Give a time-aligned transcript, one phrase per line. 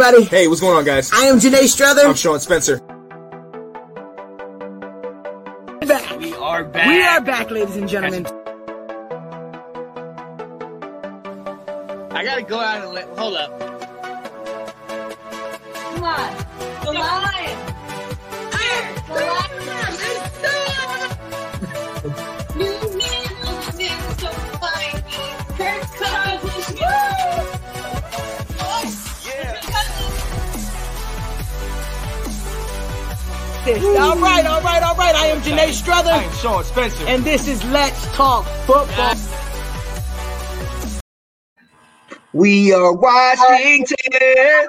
[0.00, 0.24] everybody.
[0.24, 1.10] Hey, what's going on, guys?
[1.12, 2.02] I am Janae Strother.
[2.02, 2.78] I'm Sean Spencer.
[5.86, 6.18] back.
[6.18, 6.86] We are back.
[6.86, 8.26] We are back, ladies and gentlemen.
[12.10, 13.08] I gotta go out and let.
[13.18, 13.60] Hold up.
[15.74, 16.46] Come on.
[16.84, 17.67] The lion.
[33.68, 33.74] All
[34.18, 35.14] right, all right, all right.
[35.14, 37.04] I am Janae Strother, I'm Sean Spencer.
[37.06, 39.14] and this is Let's Talk Football.
[42.32, 44.68] We are Washington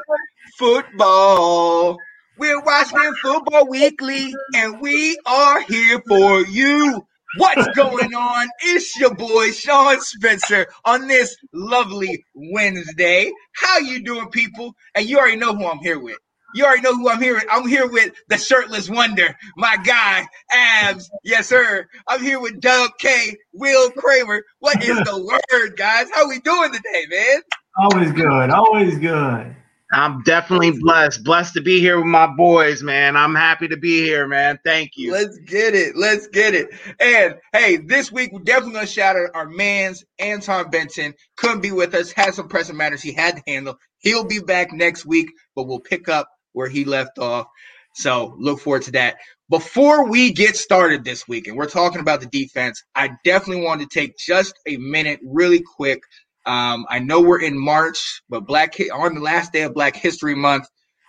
[0.57, 1.97] football.
[2.37, 7.01] We're Washington Football Weekly, and we are here for you.
[7.37, 8.49] What's going on?
[8.63, 13.31] It's your boy Sean Spencer on this lovely Wednesday.
[13.53, 14.73] How you doing, people?
[14.93, 16.17] And you already know who I'm here with.
[16.55, 17.45] You already know who I'm here with.
[17.51, 21.09] I'm here with the shirtless wonder, my guy, Abs.
[21.23, 21.87] Yes, sir.
[22.07, 24.43] I'm here with Doug K, Will Kramer.
[24.59, 26.07] What is the word, guys?
[26.13, 27.41] How we doing today, man?
[27.77, 28.49] Always good.
[28.49, 29.55] Always good.
[29.91, 31.23] I'm definitely blessed.
[31.23, 33.15] Blessed to be here with my boys, man.
[33.15, 34.59] I'm happy to be here, man.
[34.63, 35.11] Thank you.
[35.11, 35.95] Let's get it.
[35.95, 36.69] Let's get it.
[36.99, 41.15] And hey, this week we're definitely gonna shout out our man's Anton Benson.
[41.37, 43.79] Couldn't be with us, had some pressing matters he had to handle.
[43.97, 47.47] He'll be back next week, but we'll pick up where he left off.
[47.93, 49.15] So look forward to that.
[49.49, 53.79] Before we get started this week, and we're talking about the defense, I definitely want
[53.79, 56.01] to take just a minute, really quick.
[56.45, 60.35] Um, I know we're in March, but Black on the last day of Black History
[60.35, 60.67] Month,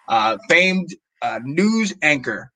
[0.08, 2.52] uh, famed uh, news anchor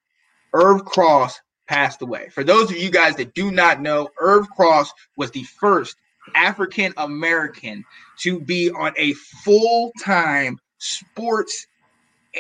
[0.53, 2.29] Irv Cross passed away.
[2.29, 5.97] For those of you guys that do not know, Irv Cross was the first
[6.37, 7.85] African American
[8.21, 9.15] to be on a
[9.45, 11.67] full time sports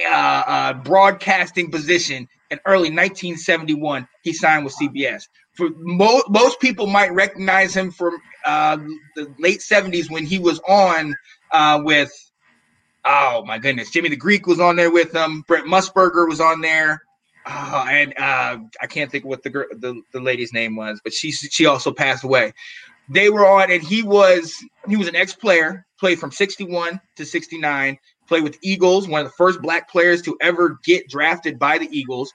[0.07, 4.07] uh, uh, broadcasting position in early 1971.
[4.23, 5.25] He signed with CBS.
[5.53, 8.79] For mo- most people might recognize him from uh,
[9.17, 11.15] the late 70s when he was on
[11.53, 12.13] uh, with,
[13.05, 15.45] oh my goodness, Jimmy the Greek was on there with him.
[15.47, 17.03] Brent Musburger was on there.
[17.47, 21.13] Uh, and uh, I can't think what the, gir- the the lady's name was, but
[21.13, 22.55] she she also passed away.
[23.11, 24.55] They were on, and he was
[24.89, 29.27] he was an ex player, played from 61 to 69, played with Eagles, one of
[29.27, 32.33] the first black players to ever get drafted by the Eagles.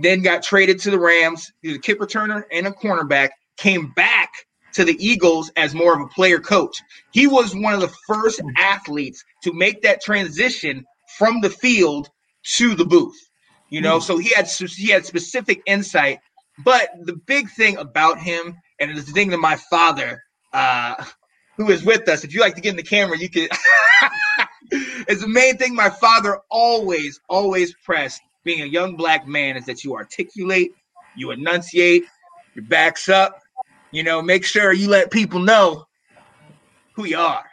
[0.00, 1.52] Then got traded to the Rams.
[1.60, 3.30] He was a kick returner and a cornerback.
[3.58, 4.30] Came back
[4.72, 6.76] to the Eagles as more of a player coach.
[7.12, 10.84] He was one of the first athletes to make that transition
[11.18, 12.08] from the field
[12.56, 13.16] to the booth.
[13.68, 16.20] You know, so he had he had specific insight.
[16.62, 20.22] But the big thing about him, and it's the thing that my father,
[20.52, 21.02] uh,
[21.56, 23.48] who is with us, if you like to get in the camera, you can.
[24.72, 29.66] it's the main thing my father always, always pressed, being a young black man, is
[29.66, 30.72] that you articulate,
[31.16, 32.04] you enunciate,
[32.54, 33.38] your backs up,
[33.90, 35.86] you know, make sure you let people know
[36.94, 37.44] who you are.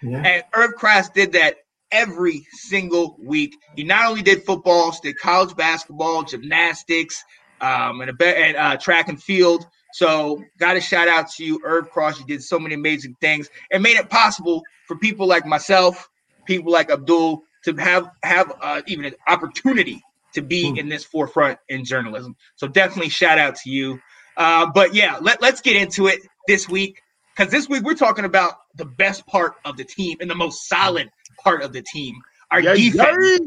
[0.00, 0.22] Yeah.
[0.22, 1.56] And Irv Cross did that
[1.90, 3.52] every single week.
[3.74, 7.24] He not only did football, did college basketball, gymnastics,
[7.60, 9.66] um, and a and uh, track and field.
[9.94, 12.20] So, got to shout out to you, Irv Cross.
[12.20, 16.08] You did so many amazing things and made it possible for people like myself,
[16.48, 20.02] people like Abdul, to have have uh, even an opportunity
[20.34, 20.78] to be Hmm.
[20.78, 22.34] in this forefront in journalism.
[22.56, 24.00] So, definitely shout out to you.
[24.36, 27.00] Uh, but yeah, let, let's get into it this week
[27.36, 30.68] because this week we're talking about the best part of the team and the most
[30.68, 31.08] solid
[31.42, 32.14] part of the team,
[32.50, 33.40] our Yeah, defense.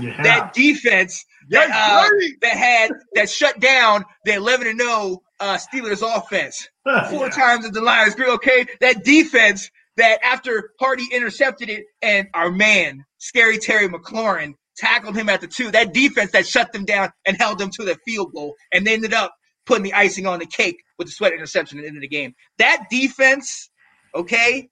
[0.00, 0.22] Yeah.
[0.22, 2.08] That defense that, uh,
[2.40, 6.66] that had that shut down the 11 and 0 uh, Steelers offense
[7.10, 8.14] four times at the Lions.
[8.18, 15.16] Okay, that defense that after Hardy intercepted it and our man Scary Terry McLaurin tackled
[15.16, 15.70] him at the two.
[15.70, 18.94] That defense that shut them down and held them to the field goal, and they
[18.94, 19.34] ended up
[19.64, 22.08] putting the icing on the cake with the sweat interception at the end of the
[22.08, 22.34] game.
[22.58, 23.70] That defense,
[24.14, 24.68] okay,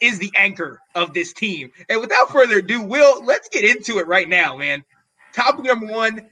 [0.00, 1.70] is the anchor of this team.
[1.88, 4.82] And without further ado, Will, let's get into it right now, man.
[5.34, 6.28] Topic number one,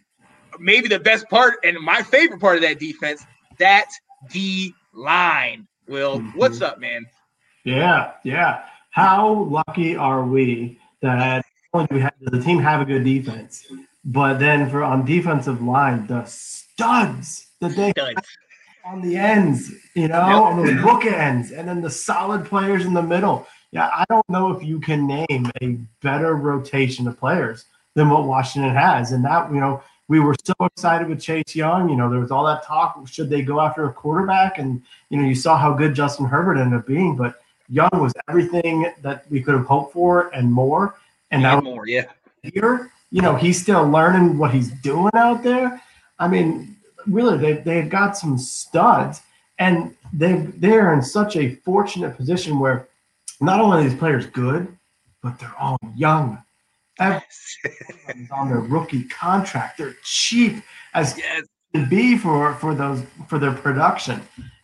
[0.58, 3.24] maybe the best part and my favorite part of that defense,
[3.58, 3.86] that
[4.30, 5.68] D line.
[5.86, 6.34] Will, Mhm.
[6.34, 7.06] what's up, man?
[7.64, 8.64] Yeah, yeah.
[8.90, 13.04] How lucky are we that not only do we have, the team have a good
[13.04, 13.66] defense,
[14.04, 17.92] but then for on defensive line, the studs that they
[18.84, 20.42] on the ends, you know, Yep.
[20.42, 23.46] on the bookends, and then the solid players in the middle.
[23.70, 27.64] Yeah, I don't know if you can name a better rotation of players
[27.94, 29.12] than what Washington has.
[29.12, 31.88] And that, you know, we were so excited with Chase Young.
[31.88, 34.58] You know, there was all that talk should they go after a quarterback?
[34.58, 37.40] And, you know, you saw how good Justin Herbert ended up being, but
[37.72, 40.94] Young was everything that we could have hoped for and more.
[41.30, 42.04] And now more, yeah.
[42.42, 45.80] Here, You know, he's still learning what he's doing out there.
[46.18, 46.76] I mean,
[47.06, 49.22] really, they they've got some studs,
[49.58, 50.32] and they
[50.62, 52.88] they're in such a fortunate position where
[53.40, 54.62] not only are these players good,
[55.22, 56.42] but they're all young.
[56.98, 59.78] Everyone's on their rookie contract.
[59.78, 60.62] They're cheap
[60.94, 61.46] as Yes.
[61.74, 64.20] to be for for those for their production.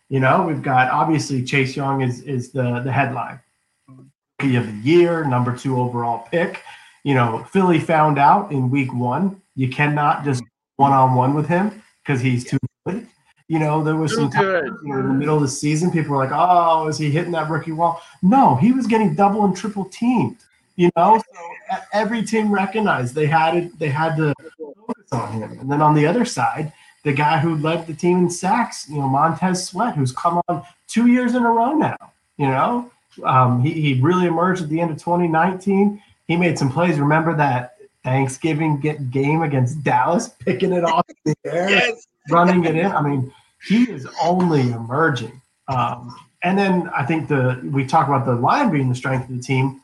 [0.09, 3.39] You know, we've got obviously Chase Young is is the the headline
[3.87, 6.63] rookie of the year, number two overall pick.
[7.03, 10.43] You know, Philly found out in week one you cannot just
[10.77, 13.07] one on one with him because he's too good.
[13.47, 16.11] You know, there was some time you know, in the middle of the season, people
[16.11, 19.55] were like, "Oh, is he hitting that rookie wall?" No, he was getting double and
[19.55, 20.37] triple teamed.
[20.75, 23.77] You know, so every team recognized they had it.
[23.77, 25.59] They had to focus on him.
[25.59, 26.71] And then on the other side,
[27.03, 30.63] the guy who led the team in sacks, you know, Montez Sweat, who's come on
[30.87, 31.97] two years in a row now.
[32.37, 32.91] You know,
[33.23, 36.01] um, he, he really emerged at the end of 2019.
[36.27, 36.99] He made some plays.
[36.99, 42.07] Remember that Thanksgiving get game against Dallas, picking it off the air, Yes.
[42.29, 42.85] running it in.
[42.87, 43.31] I mean,
[43.67, 45.41] he is only emerging.
[45.67, 49.35] Um, and then I think the we talk about the line being the strength of
[49.35, 49.81] the team,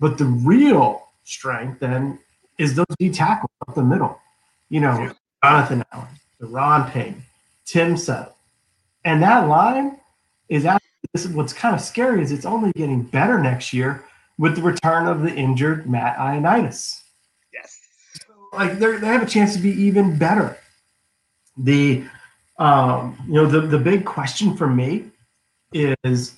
[0.00, 2.18] but the real strength then
[2.56, 4.18] is those D tackles up the middle.
[4.70, 5.12] You know,
[5.44, 6.08] Jonathan Allen,
[6.40, 7.22] Daron Payne,
[7.64, 8.34] Tim Settle.
[9.04, 9.98] And that line
[10.48, 14.04] is actually this is what's kind of scary is it's only getting better next year
[14.38, 17.00] with the return of the injured Matt Ioannidis
[17.52, 17.80] Yes.
[18.52, 20.58] like they they have a chance to be even better.
[21.56, 22.04] The
[22.58, 25.06] um, you know the the big question for me
[25.72, 26.34] is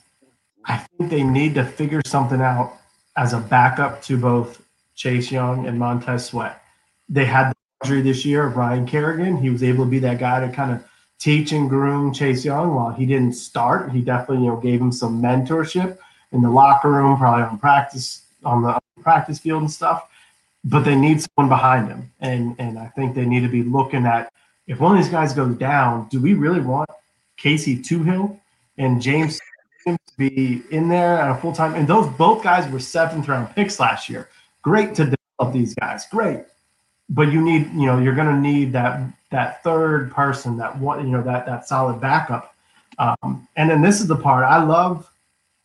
[0.64, 2.74] I think they need to figure something out
[3.16, 4.62] as a backup to both
[4.94, 6.62] Chase Young and Montez Sweat.
[7.08, 7.52] They had
[7.84, 9.36] this year of Ryan Kerrigan.
[9.36, 10.84] He was able to be that guy to kind of
[11.18, 13.92] teach and groom Chase Young while he didn't start.
[13.92, 15.98] He definitely you know gave him some mentorship
[16.32, 20.06] in the locker room, probably on practice on the practice field and stuff
[20.64, 22.12] but they need someone behind him.
[22.20, 24.32] And and I think they need to be looking at
[24.66, 26.90] if one of these guys goes down, do we really want
[27.36, 28.38] Casey Toohill
[28.78, 29.40] and James
[29.86, 31.74] to be in there at a full time?
[31.74, 34.28] And those both guys were seventh round picks last year.
[34.62, 36.44] Great to develop these guys, great.
[37.10, 41.04] But you need, you know, you're going to need that that third person, that one,
[41.04, 42.54] you know, that that solid backup.
[42.98, 45.10] Um, and then this is the part I love.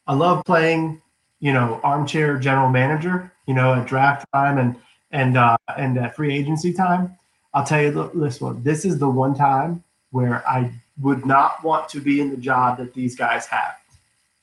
[0.08, 1.02] I love playing,
[1.40, 4.76] you know, armchair general manager, you know, at draft time and
[5.12, 7.18] and uh, and at free agency time.
[7.54, 8.64] I'll tell you th- this one.
[8.64, 10.72] This is the one time where I
[11.02, 13.76] would not want to be in the job that these guys have.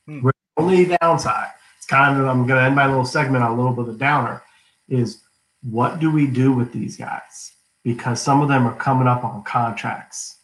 [0.06, 0.20] Hmm.
[0.20, 3.52] Where the only downside, it's kind of I'm going to end my little segment on
[3.52, 4.42] a little bit of a downer,
[4.88, 5.22] is
[5.62, 7.52] what do we do with these guys?
[7.84, 10.38] Because some of them are coming up on contracts.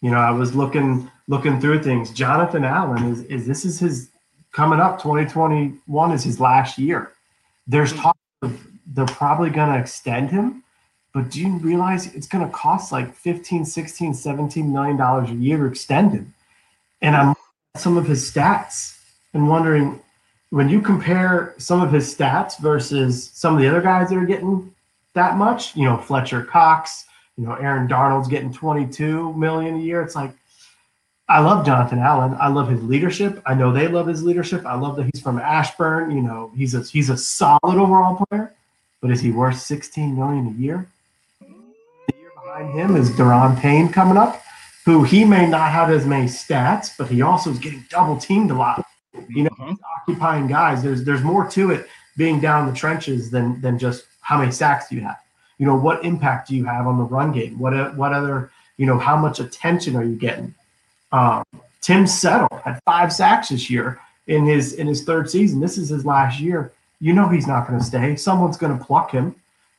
[0.00, 2.10] You know, I was looking looking through things.
[2.10, 4.10] Jonathan Allen is is this is his
[4.52, 7.12] coming up 2021 is his last year.
[7.66, 7.98] There's hmm.
[7.98, 10.64] talk of they're probably going to extend him,
[11.14, 15.34] but do you realize it's going to cost like 15, 16, 17 million dollars a
[15.34, 16.34] year to extend him?
[17.02, 17.34] And I'm
[17.76, 18.98] some of his stats
[19.32, 20.00] and wondering
[20.50, 24.26] when you compare some of his stats versus some of the other guys that are
[24.26, 24.72] getting
[25.14, 30.02] that much, you know, Fletcher Cox, you know, Aaron Donald's getting 22 million a year.
[30.02, 30.32] It's like
[31.28, 32.36] I love Jonathan Allen.
[32.40, 33.40] I love his leadership.
[33.46, 34.66] I know they love his leadership.
[34.66, 36.10] I love that he's from Ashburn.
[36.10, 38.52] You know, he's a he's a solid overall player.
[39.00, 40.88] But is he worth 16 million a year?
[41.40, 44.42] The year behind him is Daron Payne coming up,
[44.84, 48.50] who he may not have as many stats, but he also is getting double teamed
[48.50, 48.84] a lot.
[49.28, 49.76] You know, Mhm.
[49.98, 50.82] occupying guys.
[50.82, 54.88] There's there's more to it being down the trenches than than just how many sacks
[54.88, 55.18] do you have.
[55.58, 57.58] You know, what impact do you have on the run game?
[57.58, 60.54] What what other you know how much attention are you getting?
[61.12, 61.42] Um,
[61.80, 65.60] Tim Settle had five sacks this year in his in his third season.
[65.60, 66.72] This is his last year.
[67.00, 68.14] You know he's not going to stay.
[68.16, 69.34] Someone's going to pluck him,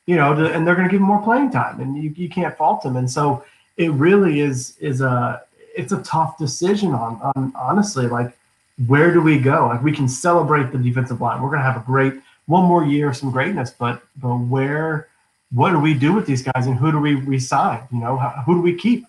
[0.07, 2.27] you know, to, and they're going to give him more playing time, and you, you
[2.27, 2.95] can't fault him.
[2.97, 3.43] And so
[3.77, 5.41] it really is is a
[5.75, 8.37] it's a tough decision on on honestly like
[8.87, 9.67] where do we go?
[9.67, 11.41] Like we can celebrate the defensive line.
[11.41, 12.13] We're going to have a great
[12.45, 15.07] one more year of some greatness, but but where
[15.53, 17.81] what do we do with these guys and who do we resign?
[17.91, 19.05] You know, who do we keep?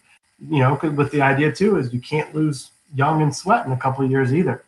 [0.50, 3.76] You know, with the idea too is you can't lose Young and Sweat in a
[3.76, 4.64] couple of years either.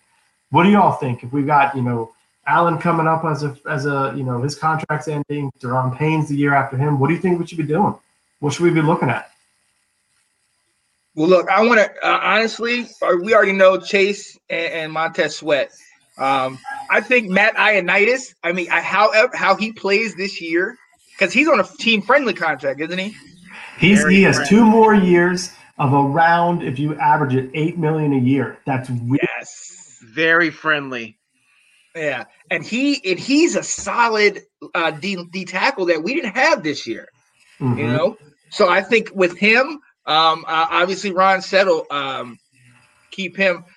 [0.51, 1.25] What do y'all think?
[1.25, 2.13] If we've got you know
[2.47, 6.37] Allen coming up as a as a you know his contract's ending, Daron Payne's the
[6.37, 6.99] year after him.
[6.99, 7.95] What do you think we should be doing?
[8.41, 9.31] What should we be looking at?
[11.15, 12.87] Well, look, I want to uh, honestly.
[13.03, 15.71] uh, We already know Chase and, and Montez Sweat.
[16.19, 16.59] Um,
[16.91, 18.35] I think Matt Ioannidis.
[18.43, 20.77] I mean, I, however, how he plays this year,
[21.13, 23.15] because he's on a team-friendly contract, isn't he?
[23.79, 24.51] He's Very he has correct.
[24.51, 28.59] two more years of around if you average it eight million a year.
[28.67, 29.21] That's weird.
[29.37, 29.99] Yes.
[30.05, 31.19] Very friendly.
[31.97, 34.43] Yeah, and he and he's a solid
[34.75, 37.09] uh, D, D tackle that we didn't have this year.
[37.61, 37.79] Mhm.
[37.79, 38.17] You know,
[38.51, 42.39] so I think with him, um, uh, obviously Ron Settle, um,
[43.11, 43.65] keep him.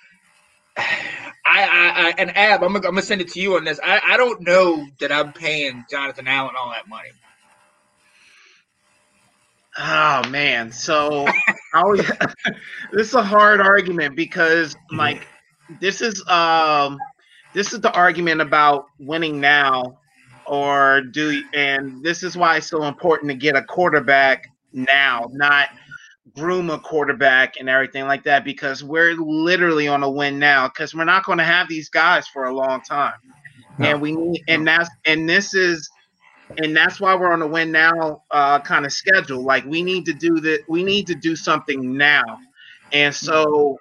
[1.50, 3.80] I, I, I and Ab, I'm gonna, I'm gonna send it to you on this.
[3.82, 7.08] I, I don't know that I'm paying Jonathan Allen all that money.
[9.78, 11.26] Oh man, so
[12.92, 15.26] this is a hard argument because like
[15.80, 16.98] this is um
[17.54, 19.98] this is the argument about winning now
[20.46, 25.68] or do and this is why it's so important to get a quarterback now, not
[26.34, 30.94] groom a quarterback and everything like that because we're literally on a win now because
[30.94, 33.14] we're not going to have these guys for a long time.
[33.78, 33.88] No.
[33.88, 35.88] And we need and that's and this is
[36.56, 39.42] and that's why we're on a win now uh, kind of schedule.
[39.42, 40.60] Like we need to do that.
[40.68, 42.38] We need to do something now,
[42.92, 43.78] and so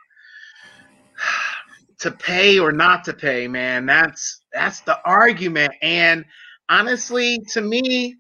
[2.00, 5.74] to pay or not to pay, man, that's that's the argument.
[5.82, 6.26] And
[6.70, 8.18] honestly, to me,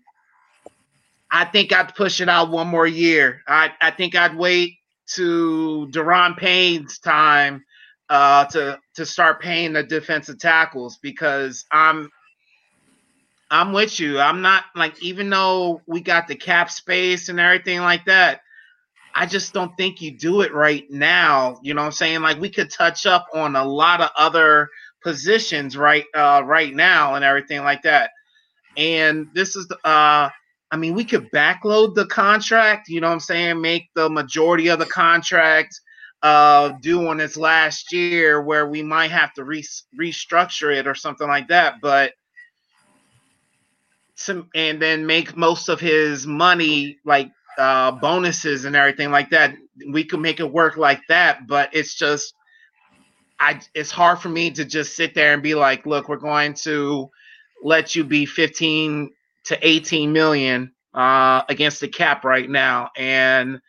[1.32, 3.42] I think I'd push it out one more year.
[3.48, 4.76] I I think I'd wait
[5.16, 7.64] to Daron Payne's time
[8.10, 12.10] uh, to to start paying the defensive tackles because I'm
[13.50, 14.20] I'm with you.
[14.20, 18.42] I'm not like even though we got the cap space and everything like that,
[19.16, 21.60] I just don't think you do it right now.
[21.62, 22.22] You know what I'm saying?
[22.22, 24.70] Like we could touch up on a lot of other
[25.04, 28.12] positions right uh right now and everything like that.
[28.76, 30.30] And this is uh
[30.72, 34.68] I mean we could backload the contract, you know what I'm saying, make the majority
[34.70, 35.80] of the contract
[36.24, 39.64] uh on its last year where we might have to re-
[40.00, 42.14] restructure it or something like that, but
[44.16, 49.56] some and then make most of his money like uh bonuses and everything like that.
[49.92, 52.34] We could make it work like that but it's just
[53.40, 56.54] i it's hard for me to just sit there and be like look we're going
[56.54, 57.10] to
[57.64, 59.12] let you be 15
[59.48, 63.60] to 18 million uh against the cap right now and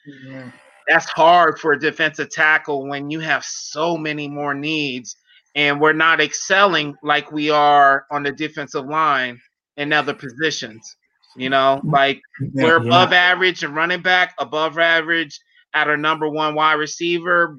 [0.89, 5.17] that's hard for a defensive tackle when you have so many more needs
[5.55, 9.41] and we're not excelling like we are on the defensive line
[9.77, 10.97] in other positions.
[11.37, 12.21] You know, like
[12.55, 12.87] we're Yeah.
[12.87, 15.39] above average and running back, above average
[15.75, 17.59] at our number one wide receiver.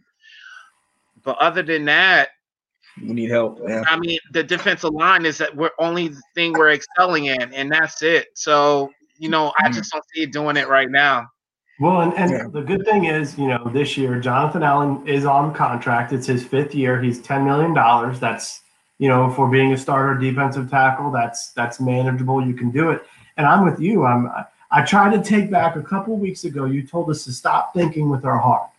[1.24, 2.30] But other than that,
[3.02, 3.60] We need help.
[3.68, 3.84] Yeah.
[3.88, 7.72] I mean, the defensive line is that we're only the thing we're excelling in, and
[7.72, 8.30] that's it.
[8.34, 9.74] So, you know, I mm-hmm.
[9.74, 11.28] just don't see it doing it right now.
[11.80, 12.48] Well, and, and Yeah.
[12.52, 16.12] the good thing is, you know, this year Jonathan Allen is on contract.
[16.12, 17.02] It's his fifth year.
[17.02, 18.20] He's ten million dollars.
[18.20, 18.62] That's
[18.98, 22.46] you know, for being a starter defensive tackle, that's that's manageable.
[22.46, 23.06] You can do it.
[23.38, 24.06] And I'm with you.
[24.06, 26.66] I'm I, I tried to take back a couple weeks ago.
[26.66, 28.70] You told us to stop thinking with our heart.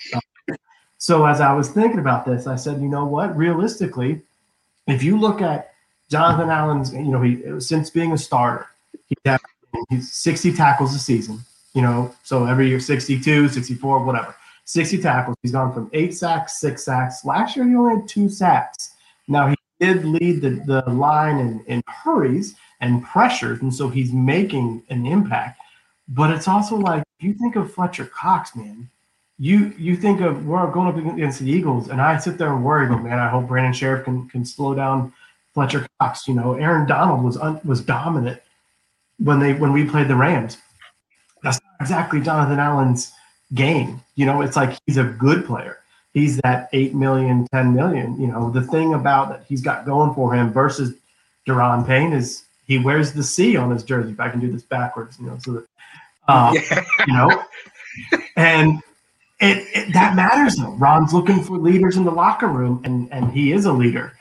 [1.00, 3.36] So as I was thinking about this, I said, you know what?
[3.36, 4.22] Realistically,
[4.86, 5.72] if you look at
[6.08, 8.68] Jonathan Allen's, you know, he since being a starter,
[9.08, 9.40] he's had
[9.88, 14.34] he's 60 tackles a season you know, so every year 62, 64, whatever.
[14.64, 15.36] 60 tackles.
[15.42, 17.24] He's gone from eight sacks, six sacks.
[17.24, 18.94] Last year he only had two sacks.
[19.28, 24.12] Now he did lead the, the line in, in hurries and pressures, and so he's
[24.12, 25.60] making an impact.
[26.08, 28.88] But it's also like if you think of Fletcher Cox, man,
[29.40, 32.64] you you think of we're going up against the Eagles, and I sit there and
[32.64, 35.12] worry, but man, I hope Brandon Scherff can can slow down
[35.54, 36.28] Fletcher Cox.
[36.28, 38.40] You know, Aaron Donald was un, was dominant
[39.18, 40.58] when they when we played the Rams
[41.42, 43.12] that's not exactly Jonathan Allen's
[43.54, 44.00] game.
[44.14, 45.78] You know, it's like he's a good player.
[46.12, 48.20] He's that 8 million, 10 million.
[48.20, 50.94] You know, the thing about that he's got going for him versus
[51.46, 54.12] Daron Payne is he wears the C on his jersey.
[54.12, 55.66] If I can do this backwards, you know, so that,
[56.28, 56.84] um, Yeah.
[57.06, 57.42] you know,
[58.36, 58.82] and
[59.40, 60.72] it, it that matters though.
[60.72, 64.12] Ron's looking for leaders in the locker room, and and he is a leader,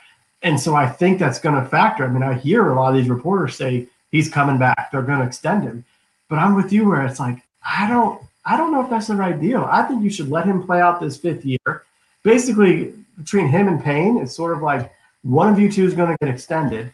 [0.42, 2.04] and so I think that's going to factor.
[2.04, 4.90] I mean, I hear a lot of these reporters say he's coming back.
[4.90, 5.84] They're going to extend him,
[6.28, 9.16] but I'm with you where it's like I don't I don't know if that's the
[9.16, 9.68] right deal.
[9.70, 11.84] I think you should let him play out this fifth year.
[12.22, 16.10] Basically, between him and Payne, it's sort of like one of you two is going
[16.10, 16.92] to get extended.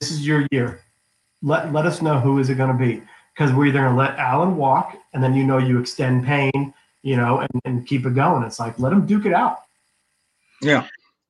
[0.00, 0.80] This is your year.
[1.42, 3.02] Let let us know who is it going to be
[3.34, 6.72] because we're either going to let Allen walk and then you know you extend Payne,
[7.02, 8.42] you know, and, and keep it going.
[8.42, 9.58] It's like let them duke it out.
[10.62, 10.86] Yeah.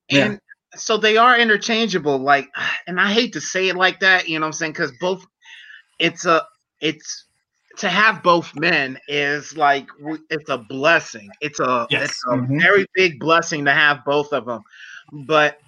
[0.09, 0.25] Yeah.
[0.25, 0.39] And
[0.75, 2.17] so they are interchangeable.
[2.17, 2.49] Like,
[2.87, 4.71] and I hate to say it like that, you know what I'm saying?
[4.73, 5.25] Because both,
[5.99, 6.45] it's a,
[6.81, 7.25] it's
[7.77, 9.87] to have both men is like
[10.29, 11.29] it's a blessing.
[11.41, 12.09] It's a, Yes.
[12.09, 12.59] it's a Mhm.
[12.59, 14.63] very big blessing to have both of them.
[15.27, 15.59] But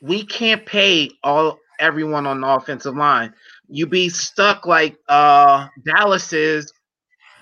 [0.00, 3.34] we can't pay all everyone on the offensive line.
[3.68, 6.72] You be stuck like uh Dallas is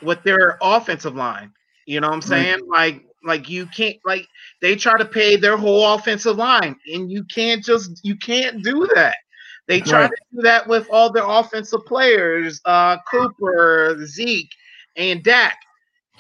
[0.05, 1.53] with their offensive line.
[1.87, 2.59] You know what I'm saying?
[2.69, 4.27] Like Like you can't like
[4.61, 8.89] they try to pay their whole offensive line, and you can't just you can't do
[8.95, 9.17] that.
[9.67, 10.11] They try Right.
[10.11, 14.51] to do that with all their offensive players, uh, Cooper, Zeke,
[14.97, 15.57] and Dak.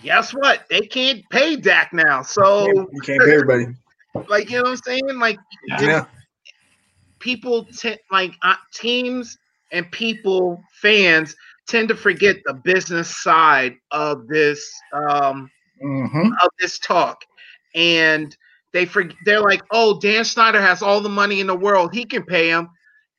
[0.02, 0.64] Guess what?
[0.70, 2.22] They can't pay Dak now.
[2.22, 3.66] So, You can't pay everybody.
[4.28, 5.18] like, you know what I'm saying?
[5.18, 5.38] Like,
[5.80, 6.06] Yeah.
[7.20, 9.36] people t- like uh, teams
[9.72, 11.34] and people fans
[11.68, 17.18] tend to forget the business side of this um hmm of this talk
[17.74, 18.36] and
[18.72, 22.04] they for, they're like oh dan snyder has all the money in the world he
[22.04, 22.68] can pay him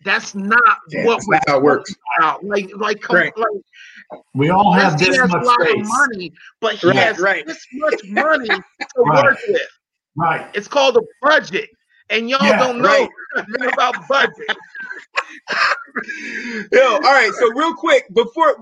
[0.03, 0.59] that's not
[0.89, 1.93] Yeah, what that's how it works.
[2.19, 2.43] about.
[2.43, 3.33] like like Right.
[3.35, 3.49] like
[4.33, 5.81] We all have this has much a lot space.
[5.81, 7.45] of money but he Right, has right.
[7.45, 9.61] this much money to work with
[10.15, 10.47] Right.
[10.53, 11.69] it's called a budget
[12.09, 13.09] and y'all Yeah, don't know
[13.67, 14.57] about budget
[16.71, 17.31] Yo, all right.
[17.39, 18.57] So real quick before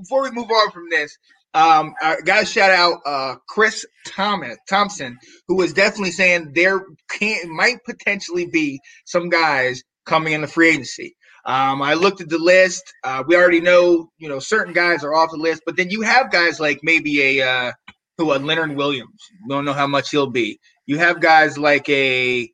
[0.00, 1.16] before we move on from this,
[1.54, 6.84] um, I got to shout out uh Chris Thomas Thompson, who was definitely saying there
[7.10, 11.14] can might potentially be some guys coming in the free agency.
[11.44, 12.92] Um, I looked at the list.
[13.04, 16.02] Uh, we already know, you know, certain guys are off the list, but then you
[16.02, 17.72] have guys like maybe a uh,
[18.18, 19.20] who a Leonard Williams.
[19.42, 20.58] We don't know how much he'll be.
[20.86, 22.50] You have guys like a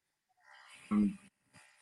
[0.91, 1.19] um,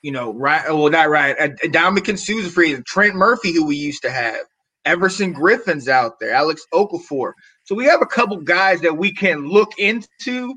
[0.03, 0.65] you know, right?
[0.69, 1.37] Well, not right.
[1.39, 2.77] Uh, Dominican Sousa free.
[2.83, 4.41] Trent Murphy, who we used to have.
[4.85, 6.33] Everson Griffen's out there.
[6.33, 7.33] Alex Okafor.
[7.65, 10.55] So we have a couple guys that we can look into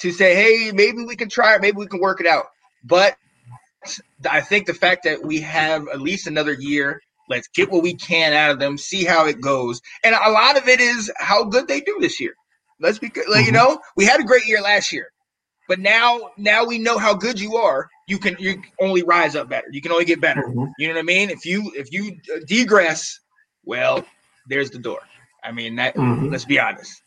[0.00, 1.60] to say, hey, maybe we can try it.
[1.60, 2.46] Maybe we can work it out.
[2.84, 3.16] But
[4.28, 7.94] I think the fact that we have at least another year, let's get what we
[7.94, 9.80] can out of them, see how it goes.
[10.02, 12.34] And a lot of it is how good they do this year.
[12.80, 13.54] Let's be, like, you Mhm.
[13.54, 15.08] know, we had a great year last year.
[15.68, 17.88] But now, now we know how good you are.
[18.08, 19.68] You can you only rise up better.
[19.72, 20.44] You can only get better.
[20.46, 20.74] Mhm.
[20.78, 21.30] You know what I mean?
[21.30, 23.20] If you if you uh, degress,
[23.64, 24.04] well,
[24.46, 25.00] there's the door.
[25.44, 26.30] I mean, that Mhm.
[26.30, 27.02] let's be honest.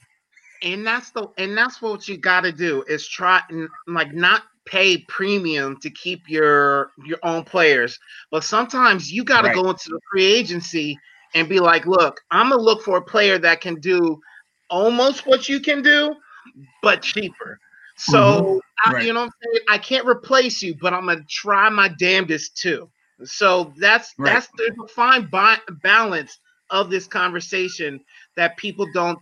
[0.64, 4.42] and that's the and that's what you got to do is try and like not
[4.66, 8.00] pay premium to keep your your own players
[8.32, 9.52] but sometimes you got to Right.
[9.52, 10.98] go into the free agency
[11.34, 14.20] and be like look i'm gonna look for a player that can do
[14.70, 16.16] almost what you can do
[16.82, 17.60] but cheaper
[18.02, 18.58] so mm-hmm.
[18.90, 19.06] I, Right.
[19.06, 22.58] you know what i'm saying i can't replace you but i'm gonna try my damnedest
[22.58, 22.90] too
[23.24, 24.34] so that's Right.
[24.34, 26.40] that's there's a fine bi- balance
[26.72, 28.00] of this conversation
[28.36, 29.20] that people don't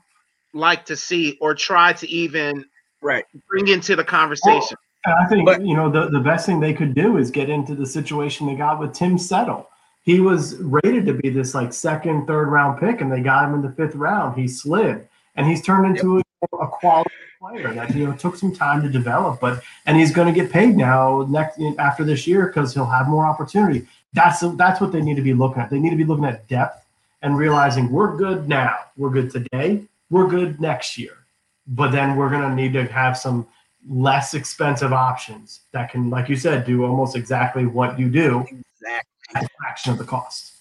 [0.54, 2.64] like to see or try to even
[3.02, 3.26] Right.
[3.50, 4.78] bring into the conversation.
[5.06, 7.50] And I think But- you know the, the best thing they could do is get
[7.50, 9.70] into the situation they got with Tim Settle.
[10.04, 13.54] He was rated to be this like second, third round pick, and they got him
[13.56, 14.38] in the fifth round.
[14.40, 18.54] He slid, and he's turned into a, a quality player that you know took some
[18.54, 19.40] time to develop.
[19.40, 23.08] But and he's going to get paid now next after this year because he'll have
[23.08, 23.88] more opportunity.
[24.14, 25.70] That's that's what they need to be looking at.
[25.70, 26.86] They need to be looking at depth
[27.22, 31.18] and realizing we're good now, we're good today, we're good next year,
[31.68, 33.46] but then we're going to need to have some
[33.90, 39.10] less expensive options that can, like you said, do almost exactly what you do Exactly.
[39.36, 40.54] at a fraction of the cost.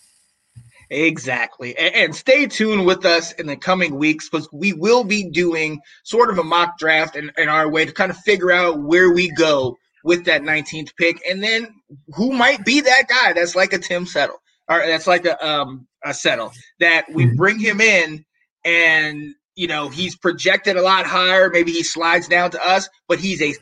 [0.90, 1.76] Exactly.
[1.76, 5.80] And, and stay tuned with us in the coming weeks because we will be doing
[6.04, 9.12] sort of a mock draft in, in our way to kind of figure out where
[9.12, 11.68] we go with that 19th pick and then
[12.14, 15.86] who might be that guy that's like a Tim Settle or that's like a um
[16.04, 17.36] a Settle that we Mhm.
[17.36, 18.24] bring him in
[18.64, 23.18] and you know he's projected a lot higher maybe he slides down to us but
[23.18, 23.54] he's a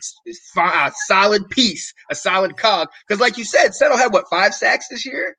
[1.07, 5.05] solid piece a solid cog because like you said Settle had what five sacks this
[5.05, 5.35] year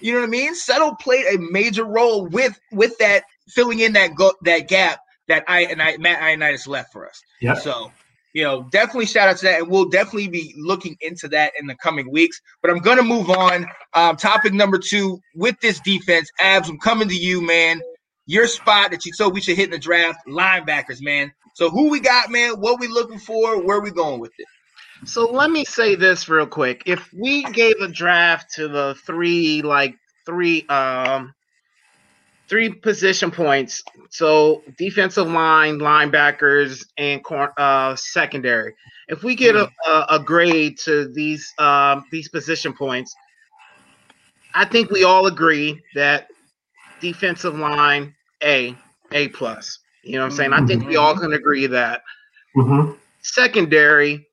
[0.00, 0.54] you know what I mean?
[0.54, 5.44] Settle played a major role with with that filling in that go, that gap that
[5.46, 7.20] I and I Matt Ioannidis left for us.
[7.40, 7.54] Yeah.
[7.54, 7.92] So,
[8.32, 11.66] you know, definitely shout out to that, and we'll definitely be looking into that in
[11.66, 12.40] the coming weeks.
[12.62, 13.66] But I'm gonna move on.
[13.94, 16.68] Um, topic number two with this defense, Abs.
[16.68, 17.80] I'm coming to you, man.
[18.30, 21.32] Your spot that you so we should hit in the draft, linebackers, man.
[21.54, 22.60] So who we got, man?
[22.60, 23.60] What we looking for?
[23.60, 24.46] Where we going with it?
[25.04, 26.84] So let me say this real quick.
[26.86, 31.34] If we gave a draft to the three like three um
[32.48, 37.20] three position points, so defensive line, linebackers, and
[37.58, 38.76] uh secondary.
[39.08, 39.68] If we get a,
[40.08, 43.12] a grade to these um these position points,
[44.54, 46.28] I think we all agree that
[47.00, 48.76] defensive line A,
[49.12, 49.78] A plus.
[50.02, 50.52] You know what I'm saying?
[50.52, 52.02] I think we all can agree that
[52.54, 54.26] hmm secondary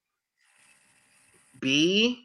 [1.59, 2.23] B,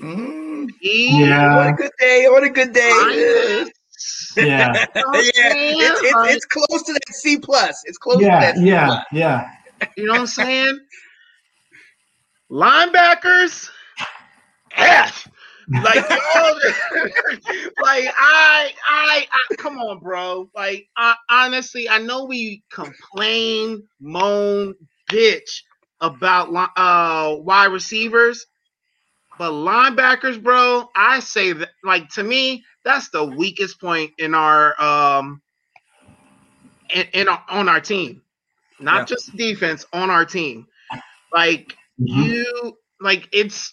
[0.00, 2.26] Mm, E, what a good day!
[2.28, 2.82] What a good day!
[2.82, 3.64] yeah,
[4.36, 7.82] You know what I'm yeah, it's, it's, it's close to that C plus.
[7.86, 8.56] It's close to yeah, that.
[8.56, 9.04] C yeah, plus.
[9.12, 9.50] yeah.
[9.96, 10.78] you know what I'm saying?
[12.50, 13.70] Linebackers,
[14.76, 15.26] F.
[15.82, 16.06] Like,
[17.78, 20.50] like I, I, I, come on, bro.
[20.54, 24.74] Like, I, honestly, I know we complain, moan,
[25.10, 25.62] bitch
[26.00, 28.46] about uh wide receivers,
[29.38, 34.80] but linebackers, bro, I say that like to me, that's the weakest point in our
[34.82, 35.42] um
[36.94, 38.22] in, in our, on our team.
[38.80, 39.06] Not Yeah.
[39.06, 40.66] just defense, on our team.
[41.32, 42.36] Like Mhm.
[42.36, 43.72] you like it's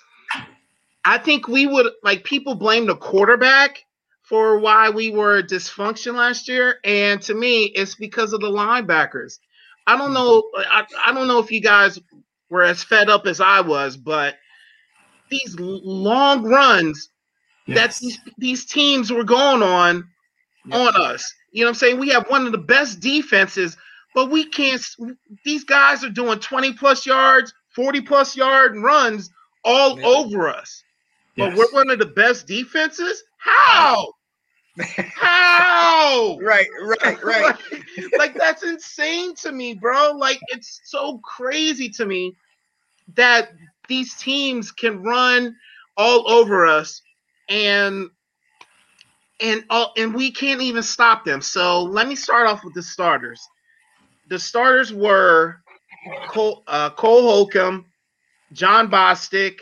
[1.05, 3.83] I think we would like people blame the quarterback
[4.21, 9.39] for why we were dysfunction last year, and to me, it's because of the linebackers.
[9.85, 10.13] I don't mm-hmm.
[10.13, 10.43] know.
[10.69, 11.99] I, I don't know if you guys
[12.49, 14.35] were as fed up as I was, but
[15.29, 17.09] these long runs
[17.67, 20.07] that these, these teams were going on
[20.71, 21.33] on us.
[21.51, 21.99] You know what I'm saying?
[21.99, 23.77] We have one of the best defenses,
[24.15, 24.81] but we can't.
[25.43, 29.29] These guys are doing 20 plus yards, 40 plus yard runs
[29.63, 30.83] all over us.
[31.37, 31.57] But Yes.
[31.57, 33.23] we're one of the best defenses.
[33.37, 34.13] How?
[35.13, 36.37] How?
[36.41, 37.41] Right, right, right.
[37.43, 37.57] like,
[38.17, 40.13] like, that's insane to me, bro.
[40.17, 42.35] Like it's so crazy to me
[43.15, 43.49] that
[43.87, 45.55] these teams can run
[45.97, 47.01] all over us
[47.49, 48.09] and
[49.39, 51.41] and all and we can't even stop them.
[51.41, 53.41] So let me start off with the starters.
[54.29, 55.57] The starters were
[56.27, 57.85] Cole, uh, Cole Holcomb,
[58.53, 59.59] Jon Bostic,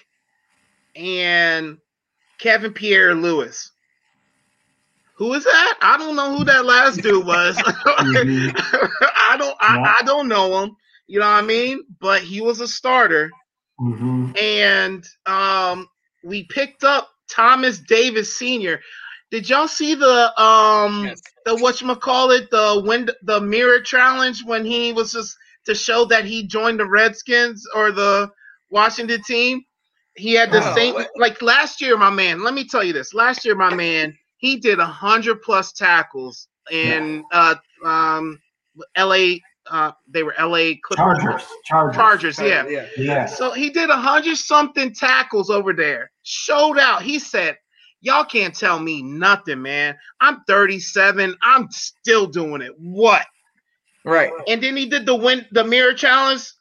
[0.95, 1.77] and
[2.39, 3.71] Kevin Pierre-Louis.
[5.17, 5.77] Who is that?
[5.81, 7.61] I don't know who that last dude was.
[7.99, 8.53] Mhm.
[8.53, 10.75] I don't I, I don't know him.
[11.07, 11.83] You know what I mean?
[11.99, 13.29] But he was a starter.
[13.79, 14.37] Mhm.
[14.39, 15.87] And um
[16.23, 18.79] we picked up Thomas Davis Sr.
[19.31, 21.21] Did y'all see the um Yes.
[21.45, 26.47] the whatchamacallit, the wind the mirror challenge when he was just to show that he
[26.47, 28.31] joined the Redskins or the
[28.69, 29.63] Washington team?
[30.15, 31.09] He had the Oh, same what?
[31.15, 32.43] like last year, my man.
[32.43, 33.13] Let me tell you this.
[33.13, 38.39] Last year, my man, he did a hundred plus tackles in uh um
[38.97, 39.35] LA
[39.69, 40.97] uh they were LA Clippers.
[40.97, 41.43] Chargers.
[41.65, 41.95] Chargers.
[41.95, 42.67] Chargers, yeah.
[42.67, 42.85] yeah.
[42.97, 43.25] Yeah.
[43.25, 46.11] So he did a hundred something tackles over there.
[46.23, 47.01] Showed out.
[47.03, 47.57] He said,
[48.01, 49.95] Y'all can't tell me nothing, man.
[50.19, 51.35] I'm 37.
[51.43, 52.73] I'm still doing it.
[52.79, 53.25] What?
[54.03, 54.31] Right.
[54.47, 56.51] And then he did the win the mirror challenge,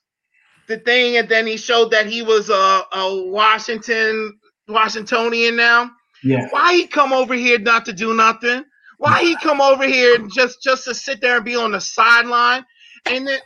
[0.70, 2.54] the thing, and then he showed that he was a,
[2.92, 5.90] a Washington Washingtonian now.
[6.24, 6.48] Yeah.
[6.50, 8.64] Why he come over here not to do nothing?
[8.98, 12.64] Why he come over here just just to sit there and be on the sideline?
[13.06, 13.40] And then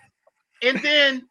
[0.63, 1.29] and then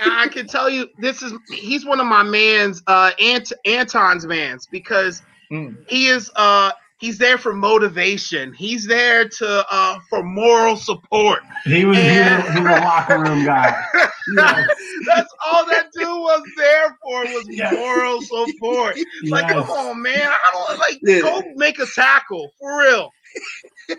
[0.00, 4.68] I can tell you this is he's one of my man's uh Ant, Anton's mans
[4.70, 5.76] because Mm.
[5.86, 8.52] he is uh he's there for motivation.
[8.54, 11.40] He's there to uh for moral support.
[11.64, 13.74] He was And- he was a locker room guy.
[14.36, 14.68] Yes.
[15.08, 17.72] That's all that dude was there for was Yeah.
[17.72, 18.96] moral support.
[19.24, 19.66] Like, Yes.
[19.66, 20.30] come on, man.
[20.30, 21.20] I don't like Yeah.
[21.22, 23.10] go make a tackle for real.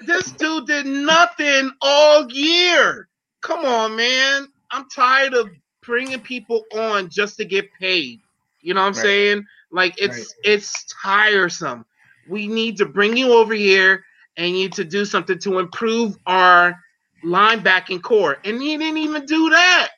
[0.07, 3.09] this dude did nothing all year.
[3.41, 4.47] Come on, man.
[4.71, 5.49] I'm tired of
[5.85, 8.21] bringing people on just to get paid.
[8.61, 9.01] You know what I'm Right.
[9.01, 9.45] saying?
[9.71, 11.85] Like it's it's tiresome.
[12.27, 14.03] We need to bring you over here
[14.37, 16.79] and you to do something to improve our
[17.23, 18.37] linebacking core.
[18.43, 19.89] And he didn't even do that.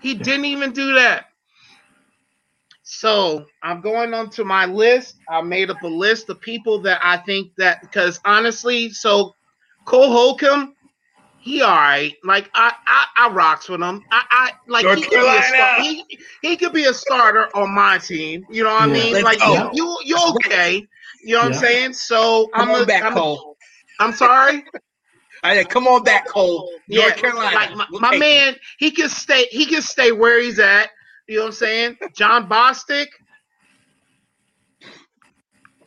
[0.00, 1.26] He didn't even do that.
[2.82, 5.16] So I'm going on to my list.
[5.28, 9.34] I made up a list of people that I think that because honestly, so
[9.84, 10.74] Cole Holcomb,
[11.38, 12.12] he all right.
[12.24, 14.04] Like I I, I rocks with him.
[14.10, 16.04] I, I like he could, be a star- he,
[16.42, 18.44] he could be a starter on my team.
[18.50, 18.94] You know what Yeah.
[18.94, 19.22] I mean?
[19.22, 19.54] Like go.
[19.54, 20.86] you you you okay.
[21.24, 21.92] You know what I'm saying?
[21.94, 23.56] So Come I'm on a, back, I'm, Cole.
[24.00, 24.64] I'm sorry.
[25.44, 26.70] I said, come on back, Cole.
[26.88, 27.56] Yeah, North Carolina.
[27.56, 29.46] like my, We'll my take man, he can stay.
[29.50, 30.90] He can stay where he's at.
[31.28, 31.96] You know what I'm saying?
[32.16, 33.06] Jon Bostic.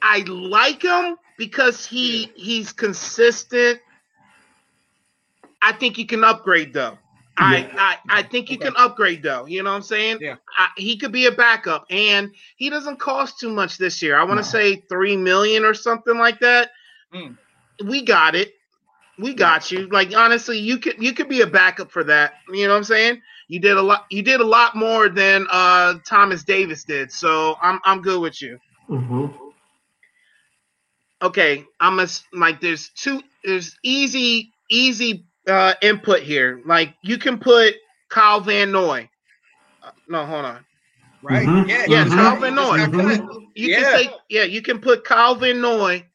[0.01, 3.79] I like him because he he's consistent.
[5.61, 6.97] I think you can upgrade though.
[7.37, 8.67] I, I I think you Okay.
[8.67, 9.45] can upgrade though.
[9.45, 10.19] You know what I'm saying?
[10.21, 10.35] Yeah.
[10.57, 14.17] I, he could be a backup, and he doesn't cost too much this year.
[14.17, 14.43] I want No.
[14.43, 16.71] to say three million or something like that.
[17.13, 17.37] Mm.
[17.85, 18.53] We got it.
[19.17, 19.87] We got you.
[19.87, 22.33] Like honestly, you could you could be a backup for that.
[22.51, 23.21] You know what I'm saying?
[23.47, 24.05] You did a lot.
[24.09, 27.11] You did a lot more than uh, Thomas Davis did.
[27.11, 28.59] So I'm I'm good with you.
[28.89, 29.33] Mhm.
[31.21, 36.61] Okay, I'm a, like there's two there's easy easy uh, input here.
[36.65, 37.75] Like you can put
[38.09, 39.09] Kyle Van Noy.
[40.07, 40.65] No, hold on.
[41.21, 41.47] Right?
[41.47, 41.67] Mhm.
[41.67, 42.77] Yeah, Yeah, you just Kyle got- Van you just Noy.
[42.77, 43.41] got Mhm.
[43.55, 43.75] You Yeah.
[43.81, 46.05] can say yeah, you can put Kyle Van Noy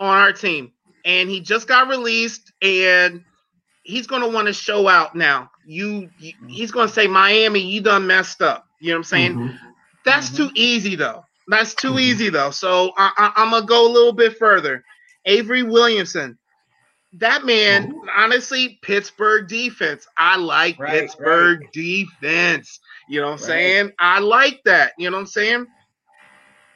[0.00, 0.72] on our team,
[1.04, 3.24] and he just got released, and
[3.84, 5.50] he's gonna want to show out now.
[5.66, 8.66] You, you he's gonna say Miami, you done messed up.
[8.80, 9.34] You know what I'm saying?
[9.36, 9.58] Mhm.
[10.04, 10.36] That's Mhm.
[10.36, 11.24] too easy though.
[11.48, 12.00] That's too Mhm.
[12.00, 12.50] easy though.
[12.50, 14.84] So I, I, I'm gonna go a little bit further.
[15.24, 16.38] Avery Williamson.
[17.20, 18.02] that man, Ooh.
[18.12, 20.04] honestly, Pittsburgh defense.
[20.18, 22.80] I like Right, Pittsburgh defense.
[23.08, 23.46] You know what I'm Right.
[23.46, 23.92] saying?
[23.98, 24.92] I like that.
[24.98, 25.66] You know what I'm saying?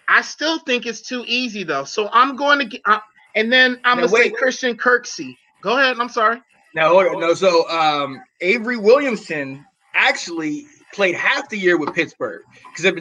[0.08, 1.84] I still think it's too easy though.
[1.84, 3.00] So I'm going to get, uh,
[3.34, 4.36] and then I'm Now, gonna say wait.
[4.36, 5.36] Christian Kirksey.
[5.62, 5.98] Go ahead.
[5.98, 6.40] I'm sorry.
[6.74, 7.34] No, no.
[7.34, 9.64] So um, Avery Williamson
[9.94, 12.42] actually played half the year with Pittsburgh
[12.76, 12.92] because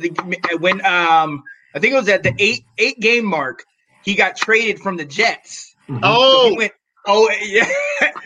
[0.60, 3.64] when um, I think it was at the eight eight game mark,
[4.04, 5.76] he got traded from the Jets.
[5.90, 6.00] Mhm.
[6.02, 6.72] So Oh, he went
[7.08, 7.70] oh yeah.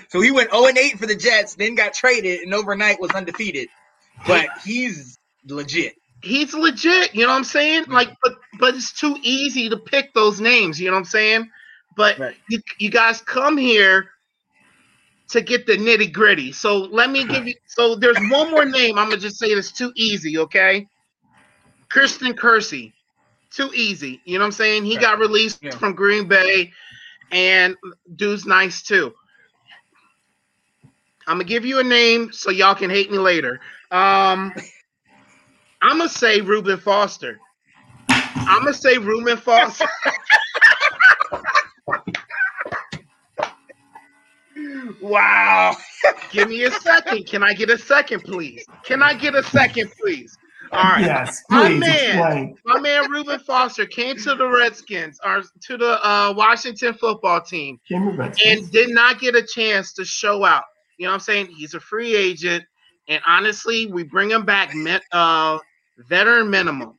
[0.09, 3.11] so he went 0 and 8 for the Jets, then got traded and overnight was
[3.11, 3.69] undefeated.
[4.25, 5.95] But he's legit.
[6.21, 7.15] he's legit.
[7.15, 7.86] You know what I'm saying?
[7.89, 10.79] Like, but but it's too easy to pick those names.
[10.79, 11.49] You know what I'm saying?
[11.95, 12.36] But Right.
[12.47, 14.10] you you guys come here
[15.29, 16.51] to get the nitty gritty.
[16.51, 17.55] So let me give you.
[17.67, 18.97] So there's one more name.
[18.97, 20.38] I'm gonna just say it's too easy.
[20.39, 20.88] Okay,
[21.89, 22.93] Christian Kirksey.
[23.51, 24.21] Too easy.
[24.25, 24.86] You know what I'm saying?
[24.86, 24.99] He Right.
[24.99, 25.79] got released Yeah.
[25.79, 26.71] from Green Bay,
[27.31, 27.75] and
[28.15, 29.13] dude's nice too.
[31.27, 33.60] I'm gonna give you a name so y'all can hate me later.
[33.91, 34.54] Um,
[35.82, 37.39] I'm gonna say Reuben Foster.
[38.10, 39.86] I'm gonna say Reuben Foster.
[45.01, 45.75] Wow.
[46.32, 47.25] Give me a second.
[47.25, 48.63] Can I get a second, please?
[48.84, 50.38] Can I get a second, please?
[50.71, 51.01] All right.
[51.04, 52.10] Yes, My please man.
[52.10, 52.56] explain.
[52.65, 57.80] My man Reuben Foster came to the Redskins or to the uh, Washington football team
[58.45, 60.63] and did not get a chance to show out.
[60.97, 61.47] You know what I'm saying?
[61.47, 62.63] He's a free agent.
[63.07, 65.59] And honestly, we bring him back met, uh,
[65.97, 66.97] veteran minimum,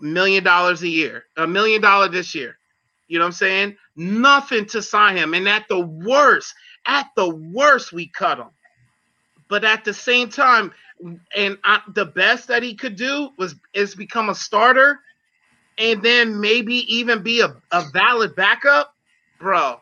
[0.00, 2.58] million dollars a year, a million dollar this year.
[3.08, 3.76] You know what I'm saying?
[3.96, 5.34] Nothing to sign him.
[5.34, 6.54] And at the worst,
[6.86, 8.50] at the worst, we cut him.
[9.48, 10.72] But at the same time,
[11.36, 15.00] and I, the best that he could do was is become a starter
[15.78, 18.94] and then maybe even be a, a valid backup,
[19.38, 19.80] bro.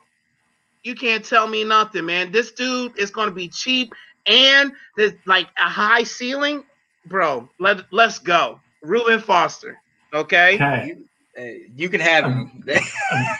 [0.82, 2.32] You can't tell me nothing, man.
[2.32, 3.92] This dude is going to be cheap
[4.26, 6.64] and there's like a high ceiling,
[7.06, 7.48] bro.
[7.58, 9.78] Let let's go, Reuben Foster.
[10.14, 10.96] Okay, Okay,
[11.34, 12.64] Hey, you can have him.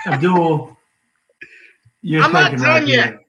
[0.07, 0.77] Abdul.
[2.03, 3.13] You're I'm not thinking done right yet.
[3.13, 3.21] here.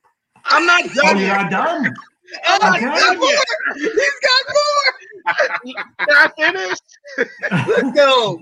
[0.46, 1.36] I'm not Oh, done you're yet.
[1.36, 1.96] not done.
[2.48, 2.86] Oh, I'm not Okay.
[2.96, 3.46] done yet.
[3.74, 5.76] He's got more.
[6.08, 6.78] Can I finish?
[7.68, 8.39] Let's go.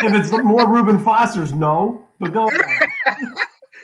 [0.00, 2.06] if it's more Reuben Foster's, no.
[2.20, 2.80] But go on.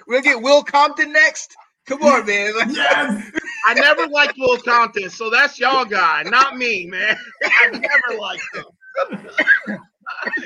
[0.07, 1.57] We'll get Will Compton next.
[1.91, 2.53] Come on, man.
[2.71, 3.31] yes.
[3.67, 7.17] I never liked Will Compton, so that's y'all guy, not me, man.
[7.45, 8.65] I never liked him.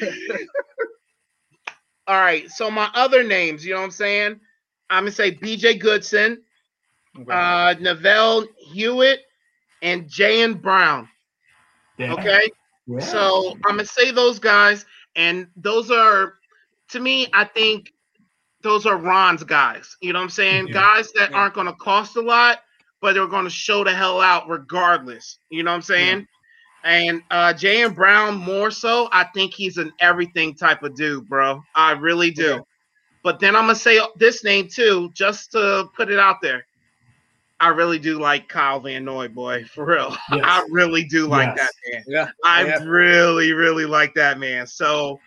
[2.07, 4.41] All right, so my other names, you know what I'm saying?
[4.89, 6.43] I'm gonna say BJ Goodson,
[7.31, 9.21] uh, Neville Hewitt,
[9.83, 11.09] and Jayon Brown.
[11.99, 12.15] Yeah.
[12.15, 12.49] Okay,
[12.87, 13.01] Yeah.
[13.01, 16.37] so I'm gonna say those guys, and those are,
[16.91, 17.93] to me, I think
[18.65, 19.97] those are Ron's guys.
[20.01, 20.67] You know what I'm saying?
[20.69, 20.73] Yeah.
[20.75, 21.37] Guys that Yeah.
[21.37, 22.63] aren't gonna cost a lot,
[23.01, 25.39] but they're gonna show the hell out regardless.
[25.51, 26.27] You know what I'm saying?
[26.83, 31.63] And uh Jayon Brown more so, I think he's an everything type of dude, bro.
[31.77, 32.65] I really do.
[33.23, 36.67] But then I'm gonna say this name too, just to put it out there.
[37.61, 40.17] I really do like Kyle Van Noy, boy, for real.
[40.33, 40.41] Yes.
[40.45, 41.69] I really do like Yes.
[41.69, 42.05] that man.
[42.09, 42.31] Yeah.
[42.45, 42.85] I yeah.
[42.85, 44.67] really, really like that man.
[44.67, 45.21] So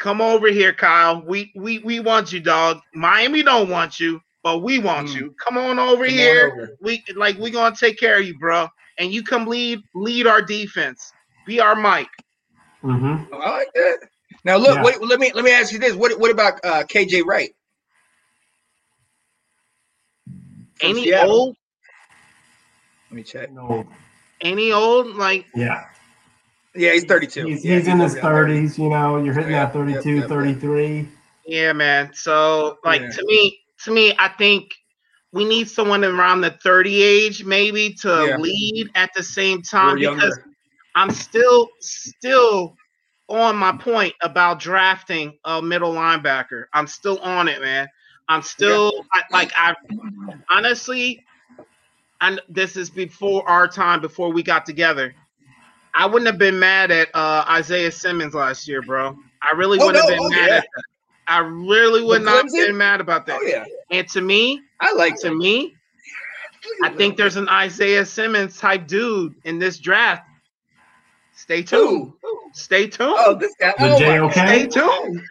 [0.00, 1.24] come over here, Kyle.
[1.26, 2.80] We we we want you, dog.
[2.94, 5.16] Miami don't want you, but we want Mm.
[5.16, 5.36] you.
[5.44, 6.52] Come on over Come on here.
[6.52, 6.78] over.
[6.82, 8.68] We like we gonna take care of you, bro.
[8.98, 11.14] And you come lead lead our defense.
[11.46, 12.10] Be our Mike.
[12.84, 13.34] Mm-hmm.
[13.34, 13.98] I like that.
[14.44, 14.82] Now look, Yeah.
[14.82, 15.94] what, let me let me ask you this.
[15.96, 17.52] What what about uh, KJ Wright?
[20.76, 21.42] From Any Seattle.
[21.42, 21.56] old,
[23.10, 23.52] Let me check.
[23.52, 23.86] No.
[24.42, 25.84] any old, like Yeah.
[26.74, 27.46] Yeah, he's 32.
[27.46, 28.46] He's, Yeah, he's in his over there.
[28.46, 30.28] 30s, you know, you're hitting Yeah, that 32, yep, yep, yep.
[30.28, 31.08] 33.
[31.46, 32.10] Yeah, man.
[32.14, 33.10] So like Yeah.
[33.10, 34.72] to me, to me, I think
[35.32, 38.36] we need someone around the 30 age maybe to Yeah.
[38.36, 40.44] lead at the same Or time because younger.
[40.94, 42.76] I'm still still
[43.28, 46.64] on my point about drafting a middle linebacker.
[46.72, 47.88] I'm still on it, man.
[48.28, 49.74] I'm still I, like I
[50.50, 51.24] honestly,
[52.20, 55.14] and this is before our time, before we got together.
[55.94, 59.16] I wouldn't have been mad at uh, Isaiah Simmons last year, bro.
[59.42, 60.56] I really Oh, wouldn't no, have been oh, mad yeah.
[60.56, 60.84] at that.
[61.28, 63.38] I really would not have been mad about that.
[63.40, 65.38] Oh yeah, And to me, I like to him.
[65.38, 65.74] me,
[66.82, 70.24] I think there's an Isaiah Simmons type dude in this draft.
[71.36, 72.12] Stay tuned.
[72.22, 72.40] Who?
[72.52, 73.14] Stay tuned.
[73.16, 73.72] Oh, this guy.
[73.78, 75.22] The oh, J my O Stay tuned.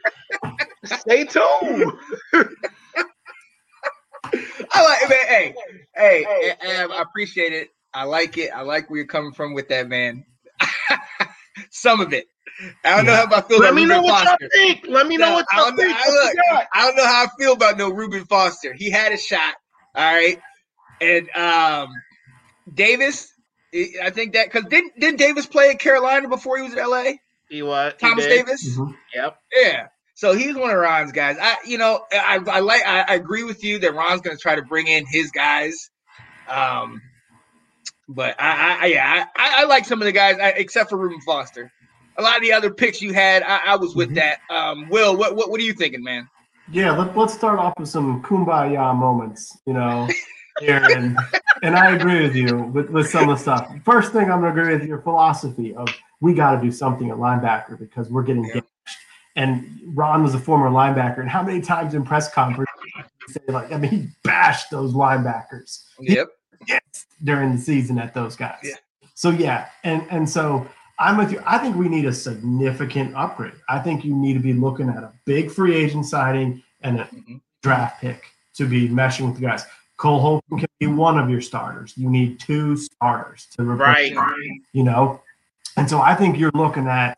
[0.86, 1.92] Stay tuned.
[4.72, 5.54] I like man.
[5.96, 7.70] Hey, hey, Ab, I appreciate it.
[7.94, 8.52] I like it.
[8.56, 10.26] I like where you're coming from with that, man.
[11.72, 12.26] Some of it.
[12.84, 14.86] I don't know how I feel Let about me Reuben know what y'all think.
[14.88, 15.96] Let me know what y'all don't think.
[15.96, 16.68] I look.
[16.74, 18.74] I don't know how I feel about no Reuben Foster.
[18.74, 19.56] He had a shot,
[19.96, 20.40] all right,
[21.02, 21.90] and um,
[22.74, 23.32] Davis.
[24.04, 27.14] I think that because didn't didn't Davis play at Carolina before he was in LA?
[27.50, 28.46] He was Thomas did.
[28.46, 28.78] Davis.
[28.78, 28.96] Mhm.
[29.14, 29.38] Yep.
[29.54, 29.88] Yeah.
[30.16, 31.38] So he's one of Ron's guys.
[31.42, 34.42] I, you know, I, I like, I, I agree with you that Ron's going to
[34.42, 35.90] try to bring in his guys.
[36.48, 37.02] Um,
[38.10, 41.22] but I, I yeah, I, I like some of the guys, I, except for Reuben
[41.22, 41.72] Foster.
[42.18, 44.16] A lot of the other picks you had, I, I was with Mhm.
[44.16, 44.40] that.
[44.50, 46.28] Um, Will, what, what, what are you thinking, man?
[46.72, 50.10] Yeah, let, let's start off with some kumbaya moments, you know,
[50.60, 50.76] here.
[50.76, 51.18] And,
[51.64, 53.72] and I agree with you with, with some of the stuff.
[53.86, 55.88] First thing, I'm going to agree with your philosophy of
[56.20, 58.50] we got to do something at linebacker because we're getting Yeah.
[58.56, 58.66] damaged.
[59.36, 61.20] And Ron was a former linebacker.
[61.20, 64.70] And how many times in press conference did he say, like, I mean, he bashed
[64.72, 66.28] those linebackers Yep.
[67.24, 68.60] During the season at those guys.
[68.64, 68.76] Yeah.
[69.16, 70.68] So yeah, and and so
[71.00, 71.42] I'm with you.
[71.46, 73.54] I think we need a significant upgrade.
[73.68, 77.04] I think you need to be looking at a big free agent signing and a
[77.06, 77.42] Mhm.
[77.62, 78.24] draft pick
[78.56, 79.66] to be meshing with the guys.
[79.98, 81.94] Cole Holcomb can be one of your starters.
[81.98, 84.36] You need two starters to replace Right.
[84.72, 85.22] you know.
[85.76, 87.18] And so I think you're looking at.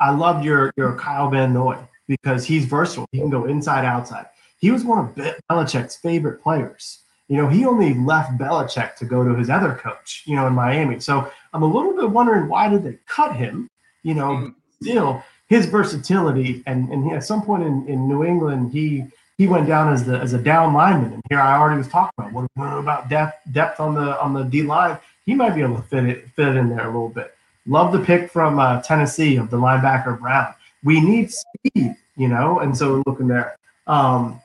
[0.00, 1.76] I love your your Kyle Van Noy
[2.08, 3.06] because he's versatile.
[3.12, 4.26] He can go inside, outside.
[4.58, 5.14] He was one of
[5.50, 7.01] Belichick's favorite players.
[7.32, 10.22] You know, he only left Belichick to go to his other coach.
[10.26, 11.00] You know, in Miami.
[11.00, 11.14] So
[11.54, 13.54] I'm a little bit wondering why did they cut him?
[14.02, 14.54] You know, Mm.
[14.82, 19.04] still his versatility and and he, at some point in, in New England he
[19.38, 22.12] he went down as the as a down lineman and here I already was talking
[22.18, 25.62] about what, what about depth depth on the on the D line he might be
[25.62, 27.34] able to fit it fit in there a little bit
[27.66, 32.60] love the pick from uh, Tennessee of the linebacker Brown we need speed you know
[32.60, 34.40] and so looking there um,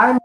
[0.00, 0.18] I'm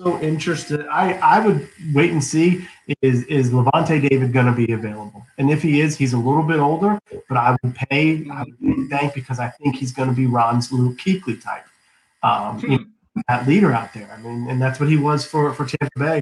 [0.00, 2.66] also interested I I would wait and see
[3.00, 6.42] is is Lavonte David going to be available and if he is he's a little
[6.42, 10.08] bit older but I would pay, I would pay thank because I think he's going
[10.08, 11.64] to be Ron's Luke Kuechly type,
[12.22, 12.84] um, you know,
[13.28, 14.10] that leader out there.
[14.12, 16.20] I mean, and that's what he was for for Tampa Bay.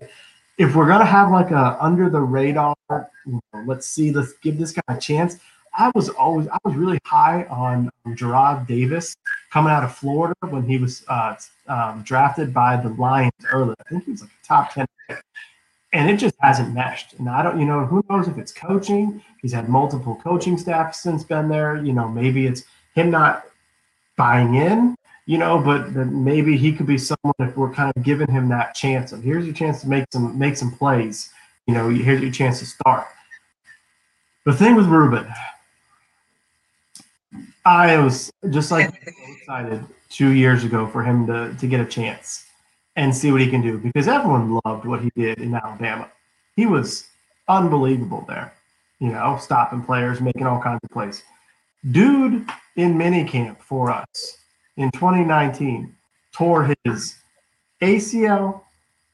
[0.58, 4.58] If we're gonna have like a under the radar, you know, let's see, let's give
[4.58, 5.38] this guy a chance.
[5.76, 9.14] I was always, I was really high on Jarrad Davis
[9.50, 11.36] coming out of Florida when he was uh,
[11.68, 13.74] um, drafted by the Lions early.
[13.80, 15.22] I think he was like a top ten pick
[15.92, 17.14] and it just hasn't meshed.
[17.18, 19.22] And I don't, you know, who knows if it's coaching.
[19.42, 21.76] He's had multiple coaching staffs since been there.
[21.76, 23.44] You know, maybe it's him not
[24.16, 24.94] buying in.
[25.26, 28.48] You know, but but maybe he could be someone if we're kind of giving him
[28.48, 31.30] that chance of here's your chance to make some make some plays.
[31.66, 33.06] You know, here's your chance to start.
[34.44, 35.26] The thing with Ruben,
[37.64, 41.84] I was just like so excited two years ago for him to to get a
[41.84, 42.46] chance
[42.96, 46.10] and see what he can do because everyone loved what he did in Alabama.
[46.56, 47.06] He was
[47.48, 48.52] unbelievable there,
[48.98, 51.22] you know, stopping players, making all kinds of plays.
[51.90, 52.46] Dude
[52.76, 54.38] in minicamp for us
[54.76, 55.94] in 2019
[56.32, 57.16] tore his
[57.82, 58.62] ACL,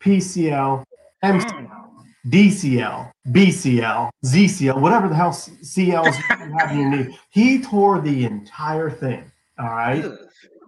[0.00, 0.84] PCL,
[1.24, 1.85] MCL,
[2.28, 7.18] DCL, BCL, ZCL, whatever the hell CLs you have in your knee.
[7.30, 9.30] He tore the entire thing.
[9.58, 10.04] All right.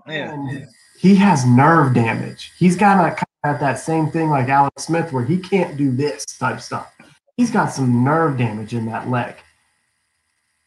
[0.07, 0.33] Yeah.
[0.33, 0.67] And
[0.99, 2.53] he has nerve damage.
[2.59, 5.91] He's got a, kind of that same thing like Alex Smith, where he can't do
[5.91, 6.95] this type stuff.
[7.37, 9.35] He's got some nerve damage in that leg.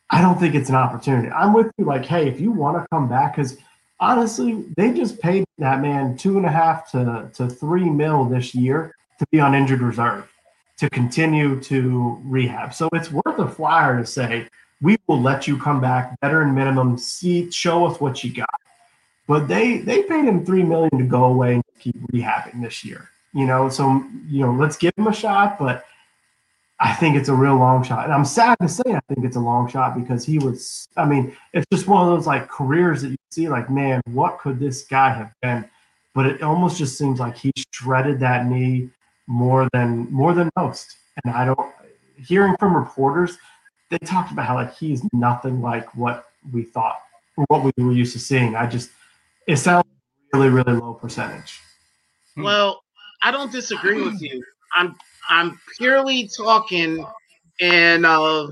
[0.09, 1.29] I don't think it's an opportunity.
[1.29, 1.85] I'm with you.
[1.85, 3.57] Like, hey, if you want to come back, because
[3.99, 8.53] honestly, they just paid that man two and a half to to three mil this
[8.53, 10.27] year to be on injured reserve
[10.81, 12.73] to continue to rehab.
[12.73, 14.47] So it's worth a flyer to say
[14.81, 18.59] we will let you come back, veteran minimum, see, show us what you got.
[19.27, 23.11] But they they paid him three million to go away and keep rehabbing this year.
[23.31, 25.85] You know, so you know, let's give him a shot, but
[26.79, 28.05] I think it's a real long shot.
[28.05, 31.05] And I'm sad to say I think it's a long shot because he was I
[31.05, 34.59] mean, it's just one of those like careers that you see like, man, what could
[34.59, 35.63] this guy have been?
[36.15, 38.89] But it almost just seems like he shredded that knee
[39.31, 40.97] more than more than most.
[41.23, 41.73] And I don't
[42.17, 43.37] hearing from reporters,
[43.89, 46.99] they talked about how like he's nothing like what we thought
[47.37, 48.55] or what we were used to seeing.
[48.55, 48.91] I just
[49.47, 49.85] it sounds
[50.33, 51.61] really, really low percentage.
[52.35, 52.43] Hmm.
[52.43, 52.83] Well,
[53.21, 54.43] I don't disagree with you.
[54.75, 54.95] I'm
[55.29, 57.05] I'm purely talking
[57.61, 58.49] and uh,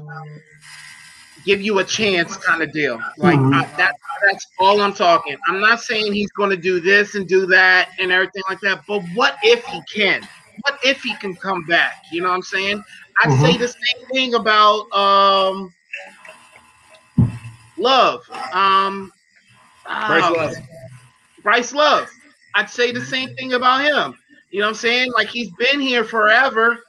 [1.46, 3.02] give you a chance kind of deal.
[3.18, 3.54] Like Mhm.
[3.54, 3.96] I, that,
[4.28, 5.36] that's all I'm talking.
[5.48, 8.84] I'm not saying he's going to do this and do that and everything like that.
[8.88, 10.28] But what if he can?
[10.62, 12.04] What if he can come back?
[12.12, 12.84] You know what I'm saying?
[13.22, 15.74] I'd say the same thing about um,
[17.78, 18.22] Love.
[18.54, 19.12] Um,
[19.86, 20.56] Bryce ah, Love.
[21.44, 22.10] Bryce Love.
[22.56, 24.18] I'd say the same thing about him.
[24.52, 25.12] You know what I'm saying?
[25.14, 26.80] Like he's been here forever.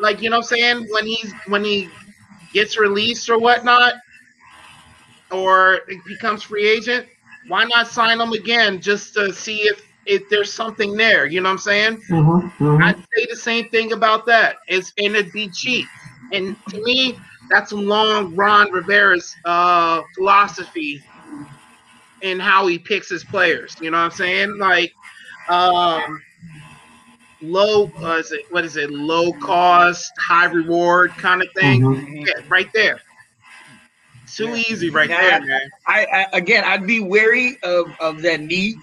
[0.00, 0.86] Like, you know what I'm saying?
[0.90, 1.90] When he's when he
[2.52, 3.94] gets released or whatnot,
[5.30, 7.06] or becomes free agent,
[7.48, 11.26] why not sign him again just to see if if there's something there?
[11.26, 12.02] You know what I'm saying?
[12.10, 12.82] Mhm, mhm.
[12.82, 14.56] I'd say the same thing about that.
[14.68, 15.86] It's and it'd be cheap.
[16.32, 17.18] And to me,
[17.50, 21.04] that's along Ron Rivera's uh, philosophy
[22.22, 23.76] and how he picks his players.
[23.80, 24.58] You know what I'm saying?
[24.58, 24.92] Like
[25.48, 26.22] um,
[27.40, 28.90] low, uh, is it what is it?
[28.90, 31.82] Low cost, high reward kind of thing.
[31.82, 32.26] Mhm.
[32.26, 33.00] Yeah, right there.
[34.26, 34.62] Too Yeah.
[34.68, 35.20] easy, right Yeah.
[35.20, 35.60] there, man.
[35.86, 38.76] I, I again, I'd be wary of of that knee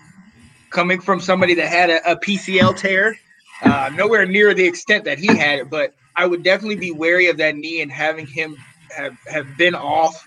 [0.70, 3.18] coming from somebody that had a, a PCL tear.
[3.63, 7.28] Uh, nowhere near the extent that he had it, but I would definitely be wary
[7.28, 8.55] of that knee and having him
[8.95, 10.24] have, have been off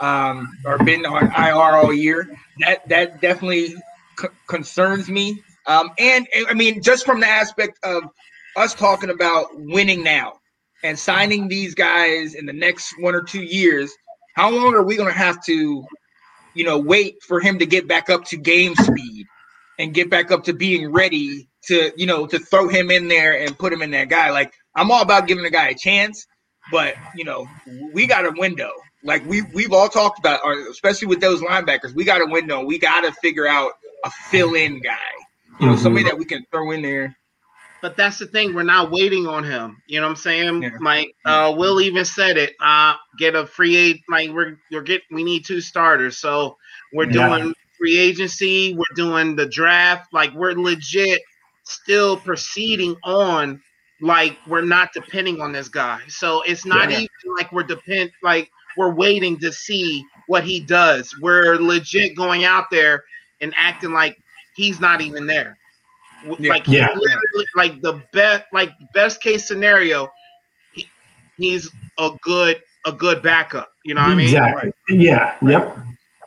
[0.00, 2.28] um, or been on IR all year.
[2.60, 3.74] That that definitely
[4.18, 5.42] c- concerns me.
[5.66, 8.04] Um, and I mean, just from the aspect of
[8.56, 10.34] us talking about winning now
[10.82, 13.92] and signing these guys in the next one or two years,
[14.34, 15.86] how long are we going to have to,
[16.52, 19.26] you know, wait for him to get back up to game speed
[19.78, 23.38] and get back up to being ready to, you know, to throw him in there
[23.40, 24.30] and put him in that guy?
[24.30, 26.26] Like, I'm all about giving the guy a chance,
[26.70, 27.46] but you know,
[27.92, 28.70] we got a window.
[29.02, 32.64] Like we we've all talked about, or especially with those linebackers, we got a window.
[32.64, 33.72] We got to figure out
[34.04, 34.96] a fill-in guy.
[35.60, 35.78] You know, Mhm.
[35.78, 37.16] somebody that we can throw in there.
[37.82, 38.54] But that's the thing.
[38.54, 39.82] We're not waiting on him.
[39.86, 40.62] You know what I'm saying?
[40.62, 40.70] Yeah.
[40.80, 42.54] Like uh Will even said it.
[42.58, 46.16] Uh get a free aid like we're we're get we need two starters.
[46.18, 46.56] So
[46.94, 47.12] we're Yeah.
[47.12, 51.20] doing free agency, we're doing the draft, like we're legit
[51.64, 53.60] still proceeding on
[54.00, 56.00] like we're not depending on this guy.
[56.08, 56.98] So it's not Yeah.
[56.98, 61.14] even like we're depend like we're waiting to see what he does.
[61.20, 63.04] We're legit going out there
[63.40, 64.18] and acting like
[64.56, 65.56] he's not even there.
[66.38, 66.50] Yeah.
[66.50, 66.88] Like Yeah.
[67.54, 70.08] like the best, like best case scenario,
[70.72, 70.88] he,
[71.36, 73.70] he's a good, a good backup.
[73.84, 74.26] You know what I mean?
[74.26, 74.72] Exactly.
[74.88, 75.36] Yeah.
[75.42, 75.78] Yep.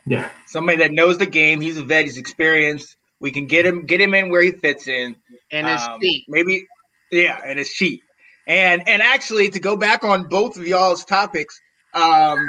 [0.06, 0.28] Yeah.
[0.48, 1.60] Somebody that knows the game.
[1.60, 2.04] He's a vet.
[2.04, 2.96] He's experienced.
[3.20, 5.16] We can get him get him in where he fits in.
[5.50, 6.24] And it's Um, cheap.
[6.28, 6.66] Maybe,
[7.10, 8.00] yeah, and it's cheap.
[8.46, 11.58] And and actually, to go back on both of y'all's topics,
[11.94, 12.48] um,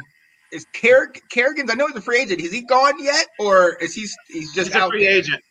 [0.52, 1.70] is Car- Kerrigan's?
[1.72, 2.40] I know he's a free agent.
[2.42, 4.92] Is he gone yet, or is he he's just He's a out?
[4.92, 5.14] free there?
[5.18, 5.42] agent.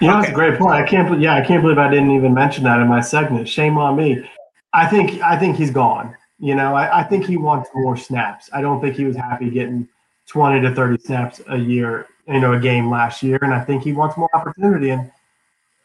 [0.00, 0.72] You know, that's a great point.
[0.74, 1.08] I can't.
[1.08, 3.48] bel- Yeah, I can't believe I didn't even mention that in my segment.
[3.48, 4.28] Shame on me.
[4.72, 5.20] I think.
[5.22, 6.16] I think he's gone.
[6.38, 8.48] You know, I, I think he wants more snaps.
[8.52, 9.88] I don't think he was happy getting
[10.32, 12.06] twenty to thirty snaps a year.
[12.26, 14.90] You know, a game last year, and I think he wants more opportunity.
[14.90, 15.10] And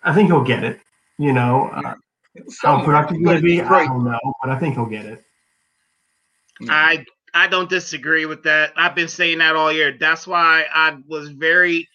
[0.04, 0.80] I think he'll get it.
[1.18, 1.96] You know, uh,
[2.62, 5.24] how productive he's going to be, I don't know, but I think he'll get it.
[6.70, 8.72] I I don't disagree with that.
[8.78, 9.98] I've been saying that all year.
[10.00, 11.88] That's why I was very.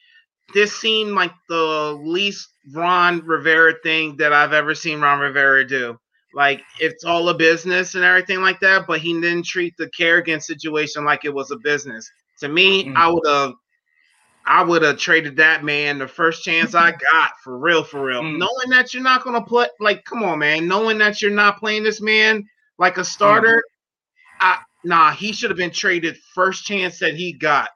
[0.54, 5.98] This seemed like the least Ron Rivera thing that I've ever seen Ron Rivera do.
[6.34, 10.40] Like it's all a business and everything like that, but he didn't treat the Kerrigan
[10.40, 12.10] situation like it was a business.
[12.42, 12.96] To me, Mm.
[12.96, 13.54] I would have.
[14.44, 18.22] I would have traded that man the first chance I got for real, for real.
[18.22, 18.38] Mm.
[18.38, 20.66] Knowing that you're not gonna play, like, come on, man.
[20.66, 22.44] Knowing that you're not playing this man
[22.76, 23.62] like a starter,
[24.40, 27.70] I nah, he should have been traded first chance that he got,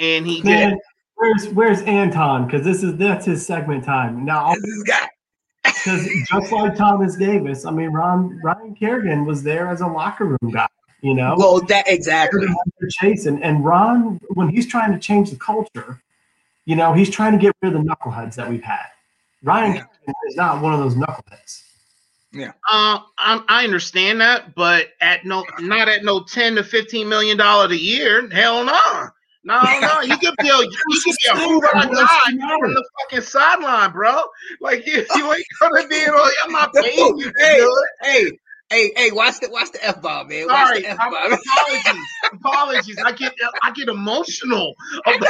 [0.00, 0.74] and he did.
[1.14, 2.46] Where's Where's Anton?
[2.46, 4.54] Because this is that's his segment time now.
[4.54, 5.08] This guy.
[5.84, 10.24] Because just like Thomas Davis, I mean, Ron Ryan Kerrigan was there as a locker
[10.24, 10.66] room guy.
[11.00, 12.46] You know, Well, that exactly.
[12.46, 16.00] for Chase and, and Ron when he's trying to change the culture,
[16.64, 18.86] you know, he's trying to get rid of the knuckleheads that we've had.
[19.42, 19.84] Ryan Yeah.
[20.28, 21.62] Is not one of those knuckleheads.
[22.32, 27.08] Yeah, uh, I, I understand that, but at no, not at no ten to fifteen
[27.08, 28.28] million dollars a year.
[28.28, 29.08] Hell no,
[29.44, 30.00] no, no.
[30.02, 32.58] He could be a, he could be a hoorah the guy matter?
[32.60, 34.20] from the fucking sideline, bro.
[34.60, 36.00] Like you, you ain't gonna be.
[36.10, 37.66] Like, I'm not paying you to Hey,
[38.02, 38.38] hey,
[38.70, 39.10] hey, hey!
[39.12, 40.46] Watch the watch the f bomb, man.
[40.46, 41.32] Watch Sorry, the f I'm- bomb.
[41.46, 42.02] apologies,
[42.32, 42.98] apologies.
[43.04, 44.74] I get I get emotional.
[45.06, 45.28] About,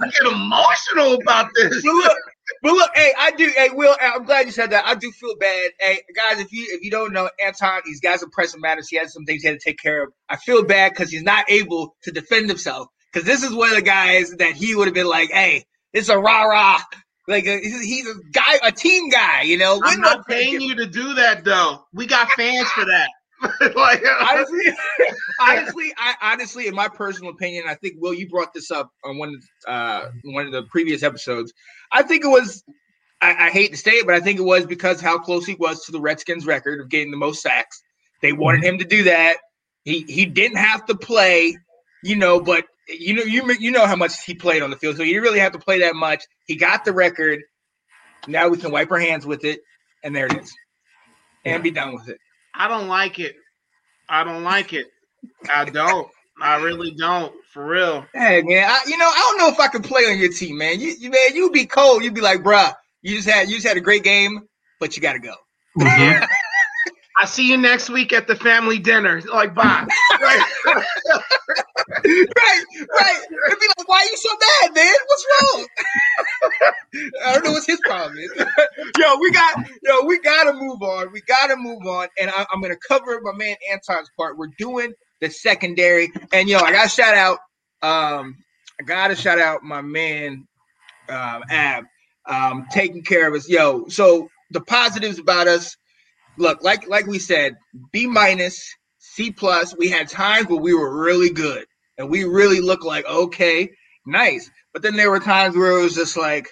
[0.00, 1.82] I get emotional about this.
[1.82, 2.18] But look,
[2.62, 3.52] but look, hey, I do.
[3.56, 4.86] Hey, Will, I'm glad you said that.
[4.86, 5.70] I do feel bad.
[5.80, 8.88] Hey, guys, if you if you don't know Anton, he's got some pressing matters.
[8.88, 10.12] He has some things he had to take care of.
[10.28, 12.88] I feel bad because he's not able to defend himself.
[13.12, 16.08] Because this is one of the guys that he would have been like, hey, it's
[16.10, 16.80] a rah rah.
[17.28, 19.80] Like a, he's, he's a guy, a team guy, you know.
[19.84, 21.84] I'm not paying you to do that though.
[21.92, 23.08] We got fans for that.
[23.76, 24.64] like, uh, honestly,
[25.40, 29.18] honestly, I honestly, in my personal opinion, I think Will, you brought this up on
[29.18, 31.52] one uh one of the previous episodes.
[31.92, 32.62] I think it was.
[33.20, 35.54] I, I hate to say it, but I think it was because how close he
[35.54, 37.82] was to the Redskins record of getting the most sacks.
[38.22, 38.74] They wanted mm-hmm.
[38.74, 39.38] him to do that.
[39.84, 41.56] He he didn't have to play,
[42.02, 44.96] you know, but you know you you know how much he played on the field,
[44.96, 46.24] so he didn't really have to play that much.
[46.46, 47.42] He got the record.
[48.28, 49.60] Now we can wipe our hands with it,
[50.02, 50.52] and there it is,
[51.44, 52.18] and be done with it.
[52.54, 53.36] I don't like it.
[54.08, 54.86] I don't like it.
[55.52, 56.08] I don't.
[56.40, 58.04] I really don't, for real.
[58.12, 60.58] Hey man, I, you know I don't know if I could play on your team,
[60.58, 60.80] man.
[60.80, 62.04] You, you man, you'd be cold.
[62.04, 64.46] You'd be like, bruh, you just had you just had a great game,
[64.78, 65.34] but you got to go.
[65.78, 66.26] Mhm.
[67.18, 69.22] I see you next week at the family dinner.
[69.22, 69.86] Like, bye.
[70.20, 70.44] right,
[72.04, 73.22] right, right.
[73.46, 74.28] It'd be like, why are you so
[74.62, 74.94] mad, man?
[75.06, 75.66] What's wrong?
[77.24, 78.30] I don't know what's his problem is.
[78.98, 81.10] yo, we got, yo, we gotta move on.
[81.10, 84.36] We gotta move on, and I, I'm gonna cover my man Anton's part.
[84.36, 84.92] We're doing
[85.22, 87.38] the secondary, and yo, I gotta shout out,
[87.82, 88.36] um,
[88.78, 90.46] I gotta shout out my man,
[91.08, 91.84] um, Ab,
[92.26, 93.48] um, taking care of us.
[93.48, 95.76] Yo, so the positives about us
[96.38, 97.56] look like like we said
[97.92, 101.64] b minus c plus we had times where we were really good
[101.98, 103.70] and we really looked like okay
[104.06, 104.50] nice.
[104.72, 106.48] But then there were times where it was just like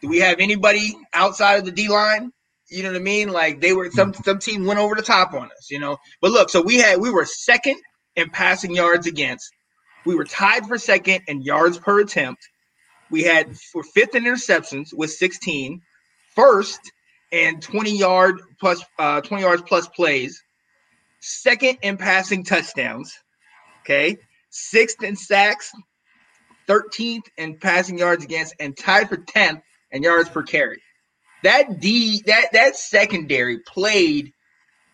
[0.00, 2.30] do we have anybody outside of the d line?
[2.70, 3.30] You know what i mean?
[3.30, 5.96] Like they were some some team went over the top on us you know?
[6.20, 7.76] But look so we had we were second
[8.14, 9.50] in passing yards against.
[10.04, 12.42] We were tied for second in yards per attempt.
[13.10, 15.80] We had for fifth in interceptions with 16
[16.34, 16.80] first
[17.32, 20.42] and 20 yard plus uh 20 yards plus plays.
[21.20, 23.16] Second in passing touchdowns
[23.86, 24.18] okay?
[24.50, 25.72] Sixth in sacks
[26.68, 29.62] 13th in passing yards against and tied for 10th
[29.92, 30.82] in yards per carry.
[31.44, 34.32] That d that that secondary played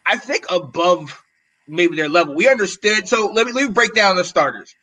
[0.06, 1.22] i think above
[1.68, 2.34] maybe their level.
[2.34, 4.74] We understood so let me let me break down the starters.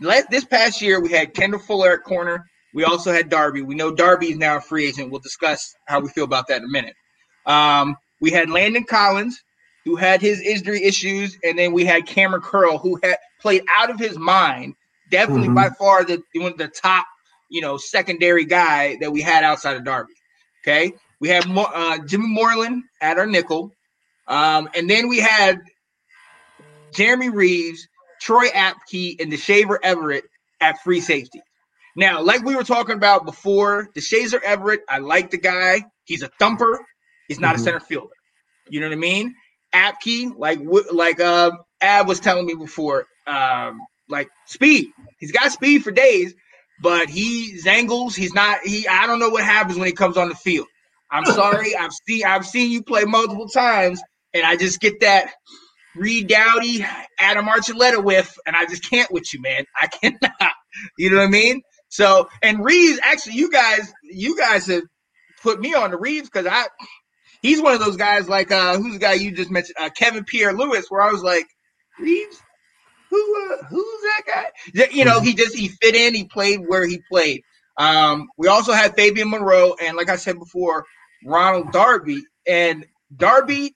[0.00, 2.44] Last, this past year we had kendall fuller at corner
[2.76, 3.62] we also had Darby.
[3.62, 5.10] We know Darby is now a free agent.
[5.10, 6.92] We'll discuss how we feel about that in a minute.
[7.46, 9.42] Um, we had Landon Collins,
[9.86, 13.88] who had his injury issues, and then we had Kameron Curl, who had played out
[13.88, 14.74] of his mind.
[15.10, 15.54] Definitely Mhm.
[15.54, 17.06] by far the one of the top,
[17.48, 20.12] you know, secondary guy that we had outside of Darby.
[20.62, 23.72] Okay, we had uh, Jimmy Moreland at our nickel,
[24.28, 25.62] um, and then we had
[26.92, 27.88] Jeremy Reaves,
[28.20, 30.24] Troy Apke, and Deshazor Everett
[30.60, 31.40] at free safety.
[31.96, 35.84] Now, like we were talking about before, Deshazor Everett, I like the guy.
[36.04, 36.78] He's a thumper.
[37.28, 37.58] He's not Mhm.
[37.58, 38.12] a center fielder.
[38.68, 39.34] You know what I mean?
[39.74, 40.60] Apke, like
[40.92, 44.88] like uh, Ab was telling me before, um, like speed.
[45.18, 46.34] He's got speed for days,
[46.82, 48.14] but he zangles.
[48.14, 48.60] He's not.
[48.64, 48.86] He.
[48.86, 50.66] I don't know what happens when he comes on the field.
[51.10, 51.74] I'm sorry.
[51.76, 52.24] I've seen.
[52.24, 54.00] I've seen you play multiple times,
[54.34, 55.32] and I just get that
[55.94, 56.84] Reed Doughty,
[57.18, 59.64] Adam Archuleta whiff, and I just can't with you, man.
[59.80, 60.52] I cannot.
[60.98, 61.62] You know what I mean?
[61.88, 64.82] So, and Reaves, actually, you guys, you guys have
[65.42, 66.66] put me on the Reaves because I,
[67.42, 70.24] he's one of those guys like uh who's the guy you just mentioned, uh, Kevin
[70.24, 71.46] Pierre-Louis, where I was like,
[71.98, 72.42] Reaves,
[73.10, 74.86] who, uh, who's that guy?
[74.92, 77.42] You know, he just he fit in, he played where he played.
[77.78, 80.84] Um, we also had Fabian Moreau, and like I said before,
[81.24, 83.74] Ronald Darby, and Darby.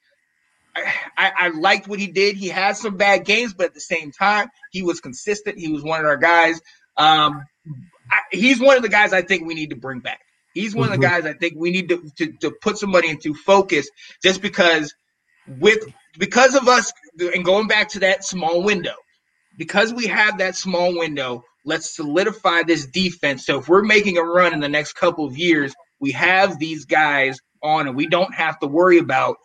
[1.19, 2.37] I, I liked what he did.
[2.37, 5.59] He had some bad games, but at the same time, he was consistent.
[5.59, 6.61] He was one of our guys.
[6.97, 7.43] Um,
[8.11, 10.21] I, he's one of the guys I think we need to bring back.
[10.55, 11.11] He's one of the Mhm.
[11.11, 13.89] guys I think we need to, to to put somebody into focus
[14.23, 14.95] just because
[15.47, 15.79] with
[16.19, 18.95] because of us and going back to that small window,
[19.57, 23.47] because we have that small window, let's solidify this defense.
[23.47, 26.85] So if we're making a run in the next couple of years, we have these
[26.85, 29.37] guys on and we don't have to worry about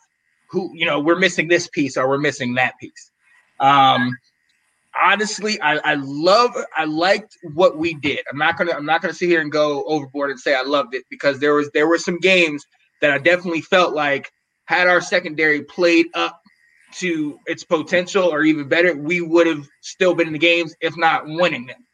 [0.49, 3.11] who, you know, we're missing this piece or we're missing that piece.
[3.59, 4.17] Um,
[5.01, 8.19] honestly, I, I love I liked what we did.
[8.31, 10.95] I'm not gonna I'm not gonna sit here and go overboard and say I loved
[10.95, 12.65] it because there was there were some games
[13.01, 14.31] that I definitely felt like
[14.65, 16.41] had our secondary played up
[16.93, 20.95] to its potential or even better, we would have still been in the games, if
[20.97, 21.85] not winning them.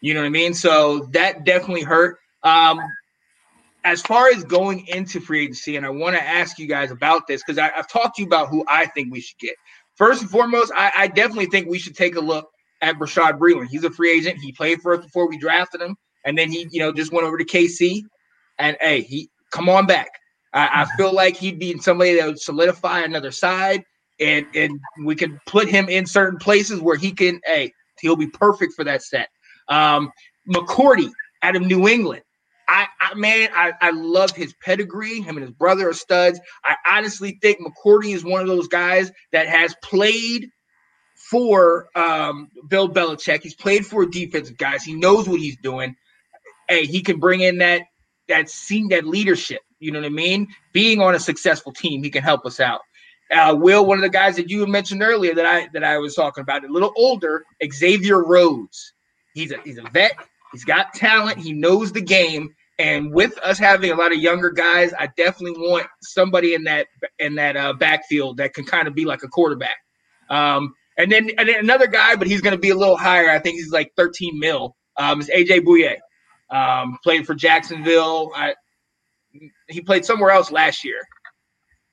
[0.00, 0.52] You know what I mean?
[0.52, 2.18] So that definitely hurt.
[2.42, 2.80] Um,
[3.84, 7.26] as far as going into free agency, and I want to ask you guys about
[7.26, 9.54] this because I've talked to you about who I think we should get.
[9.96, 12.48] First and foremost, I, I definitely think we should take a look
[12.80, 13.68] at Bashaud Breeland.
[13.68, 14.38] He's a free agent.
[14.40, 17.26] He played for us before we drafted him, and then he, you know, just went
[17.26, 18.02] over to KC.
[18.58, 20.10] And hey, he come on back.
[20.52, 23.82] I, I feel like he'd be somebody that would solidify another side,
[24.20, 27.40] and and we could put him in certain places where he can.
[27.44, 29.28] Hey, he'll be perfect for that set.
[29.68, 30.10] Um,
[30.48, 31.10] McCourty
[31.42, 32.22] out of New England.
[32.68, 35.20] I, I man, I, I love his pedigree.
[35.20, 36.40] Him and his brother are studs.
[36.64, 40.48] I honestly think McCourty is one of those guys that has played
[41.30, 43.42] for um, Bill Belichick.
[43.42, 44.84] He's played for defensive guys.
[44.84, 45.96] He knows what he's doing.
[46.68, 47.82] Hey, he can bring in that
[48.28, 49.60] that scene, that leadership.
[49.78, 50.48] You know what I mean?
[50.72, 52.80] Being on a successful team, he can help us out.
[53.30, 56.14] Uh, Will, one of the guys that you mentioned earlier that I that I was
[56.14, 58.92] talking about, a little older, Xavier Rhodes.
[59.34, 60.12] He's a he's a vet.
[60.52, 61.38] He's got talent.
[61.38, 62.50] He knows the game.
[62.78, 66.86] And with us having a lot of younger guys, I definitely want somebody in that
[67.18, 69.76] in that uh, backfield that can kind of be like a quarterback.
[70.30, 73.30] Um, And then and then another guy, but he's going to be a little higher.
[73.30, 74.74] I think he's like 13 mil.
[74.96, 75.96] Um, is AJ Bouye.
[76.50, 78.30] Um, played for Jacksonville.
[78.34, 78.54] I,
[79.68, 81.00] he played somewhere else last year.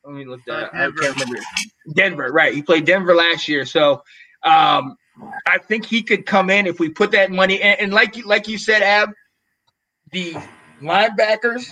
[0.03, 0.65] Let me look that.
[0.65, 0.73] up.
[0.73, 1.39] I can't remember.
[1.95, 2.53] Denver, right?
[2.53, 3.65] He played Denver last year.
[3.65, 4.01] So
[4.43, 4.95] um,
[5.45, 7.61] I think he could come in if we put that money.
[7.61, 9.09] And, and like you, like you said, Ab,
[10.11, 10.35] the
[10.81, 11.69] linebackers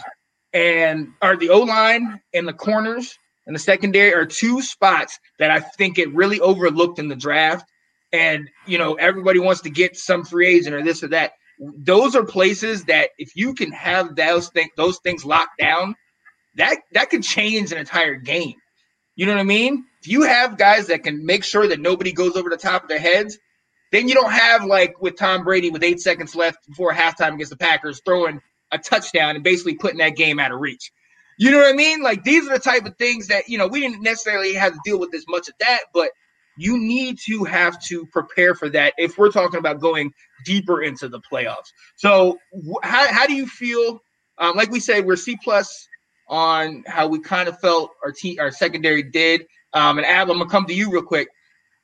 [0.53, 5.51] and or the O line and the corners and the secondary are two spots that
[5.51, 7.65] I think get really overlooked in the draft.
[8.11, 11.33] And you know, everybody wants to get some free agent or this or that.
[11.59, 15.95] Those are places that if you can have those things those things locked down,
[16.55, 18.55] that that could change an entire game.
[19.15, 19.85] You know what I mean?
[20.07, 22.99] You have guys that can make sure that nobody goes over the top of their
[22.99, 23.37] heads,
[23.91, 27.51] then you don't have like with Tom Brady with eight seconds left before halftime against
[27.51, 28.41] the Packers throwing
[28.71, 30.91] a touchdown and basically putting that game out of reach.
[31.37, 32.01] You know what I mean?
[32.01, 34.79] Like these are the type of things that you know we didn't necessarily have to
[34.83, 36.09] deal with as much of that, but
[36.57, 40.11] you need to have to prepare for that if we're talking about going
[40.43, 41.71] deeper into the playoffs.
[41.95, 42.39] So
[42.81, 44.01] how, how do you feel?
[44.39, 45.87] Um, like we said, we're C plus
[46.27, 49.45] on how we kind of felt our team, our secondary did.
[49.77, 51.29] Um, and Ab, I'm gonna come to you real quick.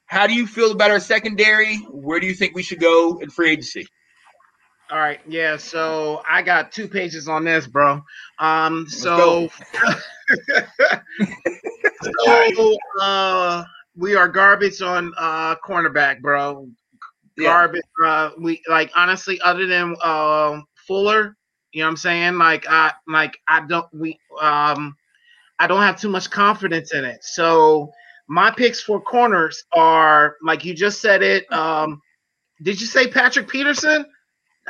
[0.05, 1.77] How do you feel about our secondary?
[1.91, 3.85] Where do you think we should go in free agency?
[4.89, 5.57] All right, yeah.
[5.57, 8.01] So I got two pages on this, bro.
[8.39, 9.47] Um, so,
[12.25, 13.63] so uh,
[13.95, 16.67] we are garbage on uh cornerback, bro.
[17.37, 17.45] Yeah.
[17.45, 17.81] Garbage.
[18.03, 21.37] Uh, we like honestly, other than uh, Fuller,
[21.71, 22.37] you know what I'm saying?
[22.39, 24.95] Like I like I don't we um
[25.59, 27.23] I don't have too much confidence in it.
[27.23, 27.91] So
[28.27, 31.51] my picks for corners are like you just said it.
[31.51, 32.01] Um,
[32.61, 34.05] did you say Patrick Peterson?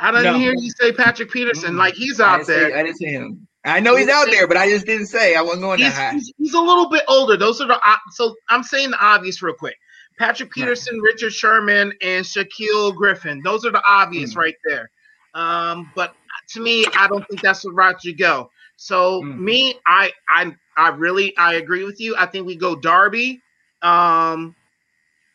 [0.00, 0.38] I didn't No.
[0.38, 1.74] hear you say Patrick Peterson.
[1.74, 1.78] Mm-mm.
[1.78, 2.76] Like he's out say, there.
[2.78, 3.46] I didn't say him.
[3.64, 5.36] I know he's out there, but I just didn't say.
[5.36, 6.12] I wasn't going that He's, high.
[6.12, 7.36] he's, he's a little bit older.
[7.36, 7.80] Those are the
[8.10, 9.76] so I'm saying the obvious real quick.
[10.18, 10.62] Patrick Right.
[10.64, 13.40] Peterson, Richard Sherman, and Shaquill Griffin.
[13.42, 14.38] Those are the obvious Mm.
[14.38, 14.90] right there.
[15.34, 16.14] Um, but
[16.50, 18.50] to me, I don't think that's the route you go.
[18.76, 19.38] So Mm.
[19.38, 22.14] me, I I I really I agree with you.
[22.16, 23.42] I think we go Darby.
[23.82, 24.56] Um,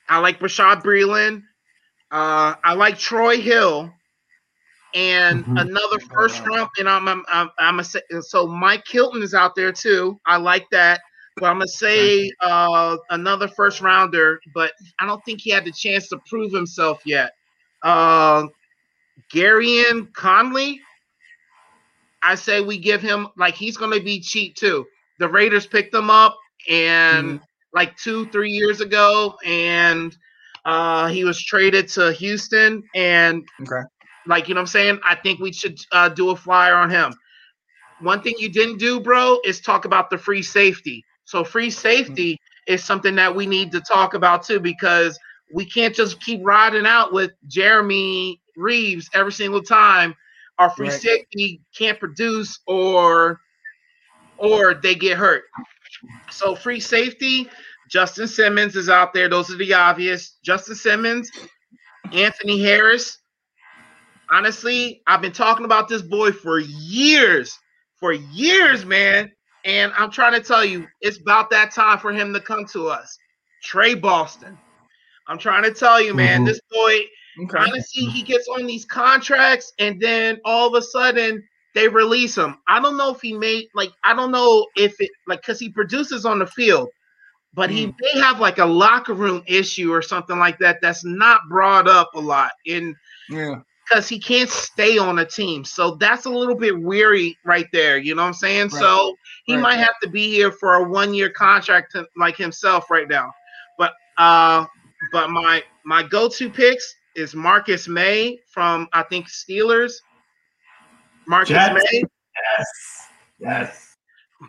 [0.09, 1.43] I like Bashaud Breeland.
[2.11, 3.93] Uh, I like Troy Hill,
[4.93, 5.57] and Mhm.
[5.57, 6.69] another first round.
[6.77, 8.47] And I'm I'm I'm, I'm gonna say so.
[8.47, 10.19] Mike Hilton is out there too.
[10.25, 11.01] I like that.
[11.39, 15.71] But I'm gonna say uh, another first rounder, but I don't think he had the
[15.71, 17.31] chance to prove himself yet.
[17.83, 18.47] Uh,
[19.33, 20.81] Gareon Conley,
[22.21, 24.87] I say we give him like he's gonna be cheap too.
[25.19, 26.37] The Raiders picked him up
[26.69, 27.39] and
[27.73, 30.15] like two, three years ago, and
[30.65, 32.83] uh, he was traded to Houston.
[32.95, 33.83] And Okay.
[34.25, 36.89] like you know what I'm saying, I think we should uh, do a flyer on
[36.89, 37.15] him.
[37.99, 41.05] One thing you didn't do, bro, is talk about the free safety.
[41.25, 45.17] So free safety is something that we need to talk about too, because
[45.53, 50.15] we can't just keep riding out with Jeremy Reaves every single time.
[50.59, 51.01] Our free Right.
[51.01, 53.39] safety can't produce or
[54.39, 55.43] or they get hurt.
[56.31, 57.49] So free safety,
[57.89, 59.29] Justin Simmons is out there.
[59.29, 60.37] Those are the obvious.
[60.43, 61.29] Justin Simmons,
[62.11, 63.17] Anthony Harris.
[64.31, 67.57] Honestly, I've been talking about this boy for years,
[67.99, 69.31] for years, man.
[69.65, 72.87] And I'm trying to tell you, it's about that time for him to come to
[72.87, 73.17] us.
[73.63, 74.57] Tre Boston.
[75.27, 76.45] I'm trying to tell you, man, Mhm.
[76.45, 77.07] this boy,
[77.43, 77.57] Okay.
[77.57, 82.57] honestly, he gets on these contracts and then all of a sudden they release him.
[82.67, 85.69] I don't know if he made like I don't know if it like because he
[85.69, 86.89] produces on the field,
[87.53, 91.41] but he may have like a locker room issue or something like that that's not
[91.49, 92.95] brought up a lot in
[93.29, 93.61] Yeah.
[93.87, 95.63] because he can't stay on a team.
[95.63, 97.97] So that's a little bit weary right there.
[97.97, 98.69] You know what I'm saying?
[98.69, 98.79] Right.
[98.81, 99.15] So
[99.45, 99.61] he Right.
[99.61, 103.31] might have to be here for a one year contract to, like himself right now.
[103.77, 104.65] But uh
[105.11, 109.93] but my my go-to picks is Marcus Maye from I think Steelers.
[111.29, 111.73] Marcus Jets.
[111.75, 112.03] Maye.
[112.57, 113.07] Yes.
[113.39, 113.95] Yes.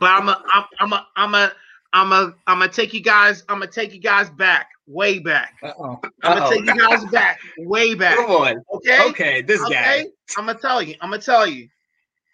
[0.01, 1.53] But I'm a I'm I'm a I'm a
[1.93, 5.57] I'm a I'm gonna take you guys I'm gonna take you guys back way back.
[5.63, 5.85] Uh-oh.
[5.85, 6.11] Uh-oh.
[6.23, 8.17] I'm gonna take you guys back way back.
[8.17, 8.65] Come on.
[8.77, 8.99] Okay.
[9.11, 9.69] Okay, this guy.
[9.69, 10.07] Okay,
[10.39, 10.95] I'm gonna tell you.
[11.03, 11.69] I'm gonna tell you.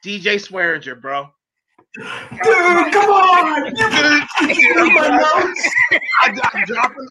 [0.05, 1.29] DJ Swearinger, bro.
[1.97, 3.73] Dude, come on.
[4.41, 5.71] You Dude, my notes.
[6.25, 7.09] I'm, I'm dropping.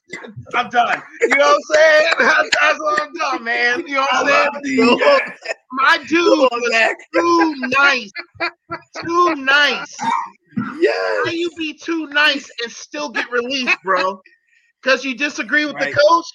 [0.54, 1.02] I'm done.
[1.22, 2.12] You know what I'm saying?
[2.20, 3.88] That's, that's what I'm done, man.
[3.88, 4.78] You know what I'm saying?
[5.00, 5.34] DJ.
[5.72, 8.12] My dude was too nice.
[9.04, 9.98] Too nice.
[10.80, 11.22] Yes.
[11.26, 14.22] How you be too nice and still get released, bro?
[14.82, 15.94] Because you disagree with Right.
[15.94, 16.26] the coach.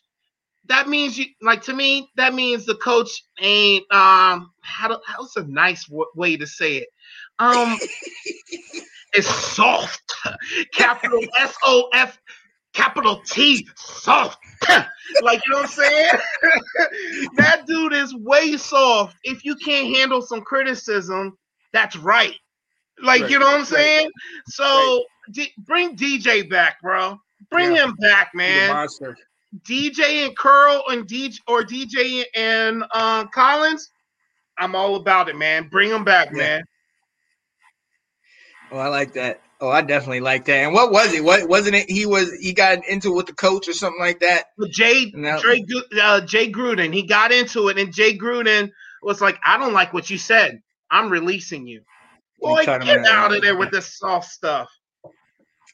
[0.67, 2.11] That means you like to me.
[2.17, 4.51] That means the coach ain't um.
[4.63, 6.89] How do, how's a nice w- way to say it?
[7.41, 7.79] Um,
[9.15, 10.03] it's soft.
[10.75, 12.21] Capital S O F
[12.75, 14.39] capital T, soft.
[15.23, 16.11] like you know what I'm saying?
[17.37, 19.17] that dude is way soft.
[19.25, 21.37] If you can't handle some criticism,
[21.73, 22.35] that's right.
[23.03, 24.11] Like Right, you know what I'm right, saying?
[24.47, 27.19] So D- bring DJ back, bro.
[27.51, 27.85] Bring Yeah.
[27.85, 28.69] him back, man.
[28.69, 29.17] monster.
[29.67, 33.91] DJ and Curl and DJ or DJ and uh, Collins.
[34.59, 35.69] I'm all about it, man.
[35.69, 36.39] Bring them back, Yeah.
[36.39, 36.63] man.
[38.73, 39.41] Oh, I like that.
[39.61, 40.65] Oh, I definitely like that.
[40.65, 41.23] And what was it?
[41.23, 41.91] What wasn't it?
[41.91, 44.47] He was he got into it with the coach or something like that.
[44.71, 45.11] Jay.
[45.11, 45.65] Jay,
[46.01, 48.71] uh, Jay Gruden, he got into it, and Jay Gruden
[49.03, 50.63] was like, "I don't like what you said.
[50.91, 51.83] I'm releasing you."
[52.41, 53.07] Boy, get out.
[53.07, 54.71] out of there with this soft stuff.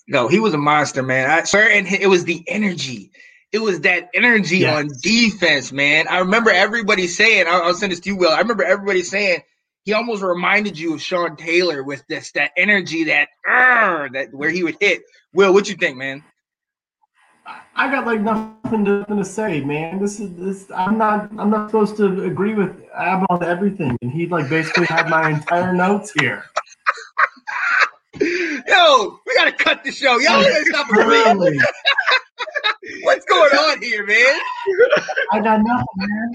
[0.09, 1.31] No, he was a monster, man.
[1.31, 3.11] I swear, and it was the energy.
[3.53, 4.77] It was that energy Yes.
[4.77, 6.07] on defense, man.
[6.09, 8.31] I remember everybody saying, I'll, I'll send this to you, Will.
[8.33, 9.43] I remember everybody saying
[9.87, 14.51] he almost reminded you of Sean Taylor with this that energy, that "Arr," that where
[14.51, 15.05] he would hit.
[15.32, 16.24] Will, what you think, man?
[17.76, 20.01] I got like nothing to, nothing to say, man.
[20.01, 20.68] This is this.
[20.74, 21.30] I'm not.
[21.39, 25.30] I'm not supposed to agree with Ab on everything, and he like basically had my
[25.30, 26.45] entire notes here.
[28.20, 30.16] Yo, we gotta cut the show.
[30.16, 31.39] We gotta stop agreeing.
[33.03, 34.41] What's going on here, man?
[35.32, 36.34] I got nothing, man.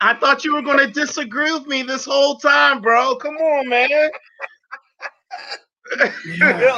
[0.00, 3.16] I thought you were going to disagree with me this whole time, bro.
[3.16, 3.88] Come on, man.
[6.24, 6.60] Yeah.
[6.60, 6.76] Yo,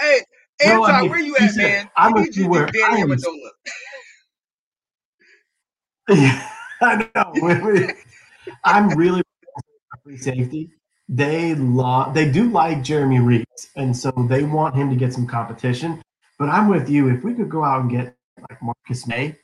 [0.00, 0.20] hey,
[0.64, 1.90] No, Anton, I mean, where you at, said, man?
[1.96, 3.18] I'm with need you you where to do Danny I am.
[6.82, 7.38] I know.
[7.42, 7.94] We- we-
[8.64, 9.22] I'm really
[10.04, 10.70] free safety.
[11.08, 12.14] They love.
[12.14, 16.02] They do like Jeremy Reaves, and so they want him to get some competition.
[16.38, 17.08] But I'm with you.
[17.08, 18.16] If we could go out and get
[18.50, 19.36] like Marcus Maye,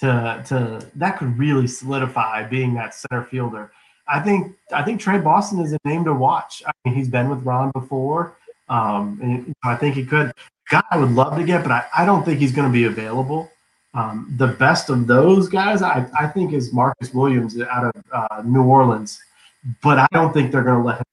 [0.00, 3.72] to to that could really solidify being that center fielder.
[4.08, 6.62] I think I think Tre Boston is a name to watch.
[6.66, 8.36] I mean, he's been with Ron before.
[8.68, 10.32] Um, and I think he could.
[10.68, 12.84] Guy I would love to get, but I, I don't think he's going to be
[12.84, 13.50] available.
[13.94, 18.42] Um, the best of those guys, I, I think, is Marcus Williams out of uh,
[18.44, 19.20] New Orleans,
[19.82, 21.04] but I don't think they're going to let him.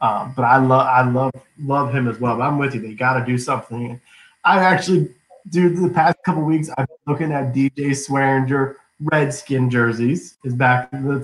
[0.00, 2.36] Um, but I love I love love him as well.
[2.36, 2.80] But I'm with you.
[2.80, 4.00] They got to do something.
[4.44, 5.10] I actually,
[5.48, 10.36] dude, the past couple weeks, I've been looking at DJ Swearinger Redskin jerseys.
[10.44, 11.22] Is back on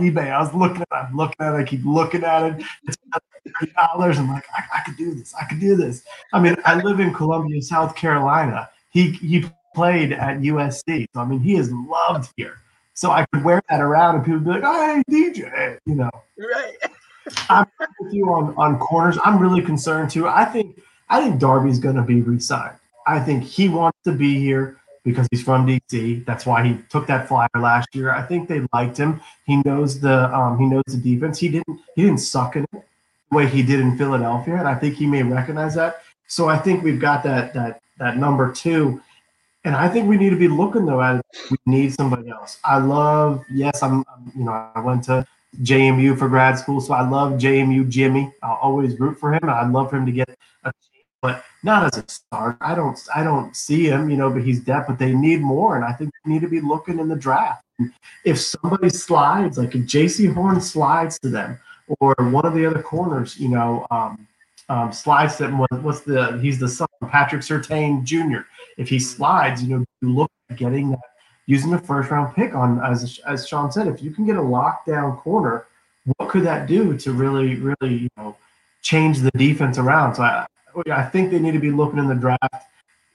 [0.00, 0.32] eBay.
[0.32, 2.66] I was looking at, it, I'm looking at, it, I keep looking at it.
[2.86, 2.96] It's
[3.44, 4.18] thirty dollars.
[4.18, 5.34] I'm like, I, I could do this.
[5.34, 6.02] I could do this.
[6.32, 8.68] I mean, I live in Columbia, South Carolina.
[8.90, 11.06] He he played at USC.
[11.14, 12.58] So I mean, he is loved here.
[12.94, 15.94] So I could wear that around, and people would be like, "Oh, hey, DJ," you
[15.94, 16.10] know.
[16.38, 16.76] Right.
[17.50, 17.66] I'm
[18.00, 19.18] with you on on corners.
[19.24, 20.26] I'm really concerned too.
[20.26, 22.78] I think I think Darby's going to be re-signed.
[23.06, 26.24] I think he wants to be here because he's from DC.
[26.26, 28.10] That's why he took that flyer last year.
[28.10, 29.20] I think they liked him.
[29.46, 31.38] He knows the um, he knows the defense.
[31.38, 32.84] He didn't he didn't suck in it
[33.30, 36.02] the way he did in Philadelphia, and I think he may recognize that.
[36.26, 39.00] So I think we've got that that that number two.
[39.64, 42.58] And I think we need to be looking though at we need somebody else.
[42.64, 45.26] I love yes, I'm, I'm you know I went to
[45.62, 48.32] JMU for grad school, so I love JMU Jimmy.
[48.42, 49.48] I'll always root for him.
[49.48, 50.36] I'd love for him to get
[51.26, 52.56] but not as a star.
[52.60, 54.86] I don't I don't see him, you know, but he's depth.
[54.86, 57.64] But they need more, and I think they need to be looking in the draft.
[58.24, 61.58] If somebody slides, like if Jaycee Horn slides to them,
[61.98, 64.28] or one of the other corners, you know, um,
[64.68, 65.58] um, slides them.
[65.58, 66.38] What's the?
[66.40, 68.42] He's the son, Patrick Surtain Jr.
[68.78, 71.00] If he slides, you know, you look at getting that
[71.46, 74.40] using the first round pick on as as Sean said, if you can get a
[74.40, 75.66] lockdown corner,
[76.16, 78.36] what could that do to really really you know
[78.82, 80.14] change the defense around?
[80.14, 80.46] So I
[80.90, 82.66] I think they need to be looking in the draft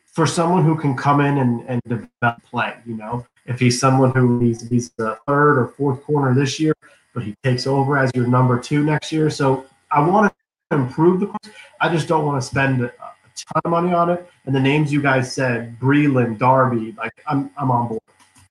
[0.05, 2.75] for someone who can come in and, and develop play.
[2.85, 6.75] You know, if he's someone who he's he's the third or fourth corner this year,
[7.13, 9.29] but he takes over as your number two next year.
[9.29, 10.33] So I want
[10.71, 11.55] to improve the course.
[11.79, 12.91] I just don't want to spend a
[13.35, 14.29] ton of money on it.
[14.45, 18.01] And the names you guys said, Breeland, Darby, like I'm I'm on board.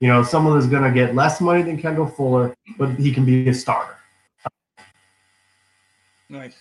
[0.01, 3.27] You know, someone is going to get less money than Kendall Fuller, but he can
[3.27, 3.97] be a starter.
[6.31, 6.57] Nice.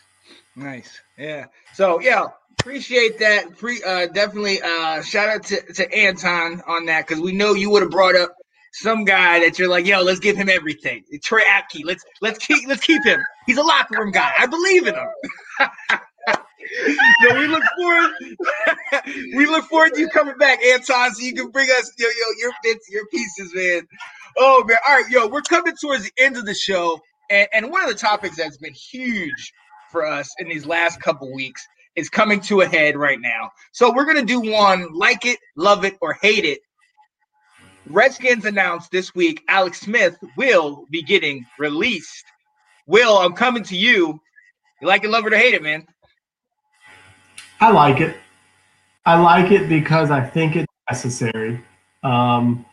[0.58, 1.00] Nice.
[1.18, 1.46] Yeah.
[1.74, 2.26] So yeah,
[2.60, 3.58] appreciate that.
[3.58, 7.70] Pre uh definitely uh shout out to, to Anton on that because we know you
[7.70, 8.34] would have brought up
[8.74, 11.04] some guy that you're like, yo, let's give him everything.
[11.24, 13.20] Trey Apke, let's let's keep let's keep him.
[13.46, 14.32] He's a locker room guy.
[14.38, 15.08] I believe in him.
[17.28, 18.12] so we look forward
[19.36, 22.26] we look forward to you coming back, Anton, so you can bring us yo yo
[22.40, 23.88] your bits, your pieces, man.
[24.38, 24.78] Oh man.
[24.88, 27.00] All right, yo, we're coming towards the end of the show.
[27.32, 29.54] And, and one of the topics that's been huge
[29.92, 33.52] for us in these last couple weeks is coming to a head right now.
[33.72, 36.60] So we're gonna do one like it, love it, or hate it.
[37.88, 42.26] Redskins announced this week Alex Smith will be getting released.
[42.86, 44.20] Will, I'm coming to you.
[44.82, 45.86] You like it, love it, or hate it, man?
[47.60, 48.16] I like it.
[49.06, 51.62] I like it because I think it's necessary.
[52.04, 52.66] Um,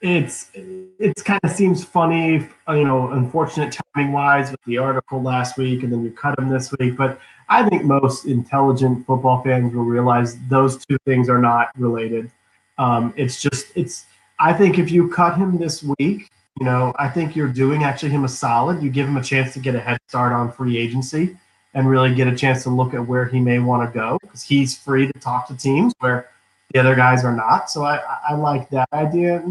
[0.00, 5.58] it's it's kind of seems funny, you know, unfortunate timing wise with the article last
[5.58, 6.96] week, and then you cut him this week.
[6.96, 7.20] But
[7.50, 12.30] I think most intelligent football fans will realize those two things are not related.
[12.78, 14.06] Um, it's just it's.
[14.38, 18.10] I think if you cut him this week, you know, I think you're doing actually
[18.10, 18.82] him a solid.
[18.82, 21.36] You give him a chance to get a head start on free agency
[21.74, 24.42] and really get a chance to look at where he may want to go because
[24.42, 26.30] he's free to talk to teams where
[26.72, 27.68] the other guys are not.
[27.68, 29.44] So I, I like that idea.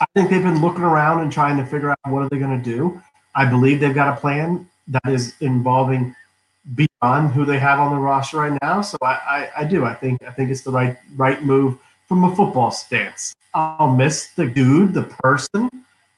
[0.00, 2.62] I think they've been looking around and trying to figure out what are they going
[2.62, 3.02] to do.
[3.34, 6.14] I believe they've got a plan that is involving
[6.74, 8.80] beyond who they have on the roster right now.
[8.80, 9.84] So I, I, I do.
[9.84, 13.34] I think I think it's the right right move from a football stance.
[13.54, 15.68] I'll miss the dude, the person.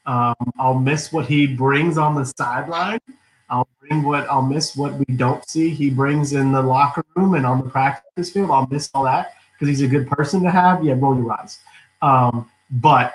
[0.05, 3.01] Um, I'll miss what he brings on the sideline.
[3.49, 7.35] I'll bring what I'll miss what we don't see he brings in the locker room
[7.35, 8.51] and on the practice field.
[8.51, 10.85] I'll miss all that because he's a good person to have.
[10.85, 11.59] Yeah, roll your eyes.
[12.01, 13.15] Um, but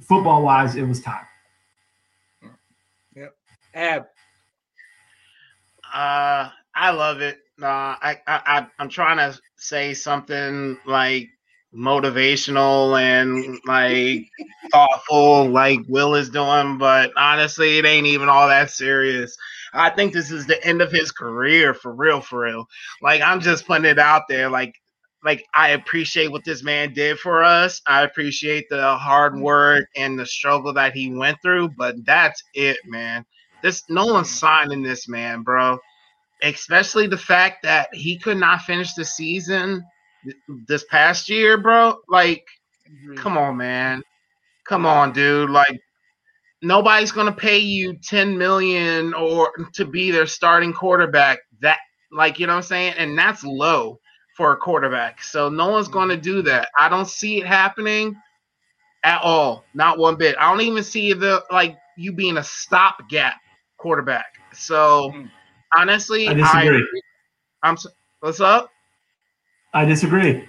[0.00, 1.26] football wise, it was time.
[3.14, 3.36] Yep.
[3.74, 4.06] Ab.
[5.92, 7.38] Uh, I love it.
[7.60, 11.28] Uh, I, I, I, I'm trying to say something like
[11.74, 14.28] motivational and like
[14.70, 19.36] thoughtful, like Will is doing, but honestly, it ain't even all that serious.
[19.74, 22.66] I think this is the end of his career for real, for real.
[23.02, 24.48] Like I'm just putting it out there.
[24.48, 24.74] Like,
[25.24, 27.82] like I appreciate what this man did for us.
[27.88, 32.78] I appreciate the hard work and the struggle that he went through, but that's it,
[32.86, 33.26] man.
[33.64, 35.80] This no one's signing this man, bro.
[36.42, 39.84] Especially the fact that he could not finish the season
[40.66, 41.96] this past year, bro.
[42.08, 42.44] Like,
[43.16, 44.02] come on, man.
[44.66, 45.50] Come on, dude.
[45.50, 45.80] Like,
[46.62, 51.38] nobody's gonna pay you 10 million or to be their starting quarterback.
[51.60, 51.78] That
[52.12, 52.94] like you know what I'm saying?
[52.98, 53.98] And that's low
[54.36, 55.22] for a quarterback.
[55.22, 56.68] So no one's gonna do that.
[56.78, 58.14] I don't see it happening
[59.04, 59.64] at all.
[59.74, 60.36] Not one bit.
[60.38, 63.34] I don't even see the like you being a stopgap
[63.78, 64.34] quarterback.
[64.52, 65.30] So Mm.
[65.76, 67.02] Honestly, I disagree.
[67.62, 67.76] I, am
[68.20, 68.70] what's up?
[69.74, 70.44] I disagree.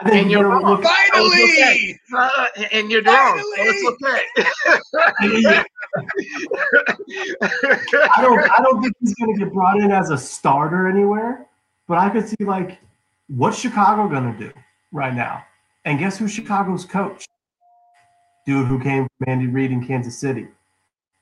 [0.00, 0.64] I think And you you're wrong.
[0.64, 2.00] look at- Finally!
[2.16, 3.38] Uh, and you're wrong.
[3.38, 3.84] So it's
[5.44, 5.64] okay.
[7.42, 11.46] I don't I don't think he's gonna get brought in as a starter anywhere,
[11.88, 12.78] but I could see like
[13.28, 14.52] what's Chicago gonna do
[14.92, 15.44] right now?
[15.84, 17.26] And guess who's Chicago's coach?
[18.46, 20.48] Dude who came from Andy Reid in Kansas City.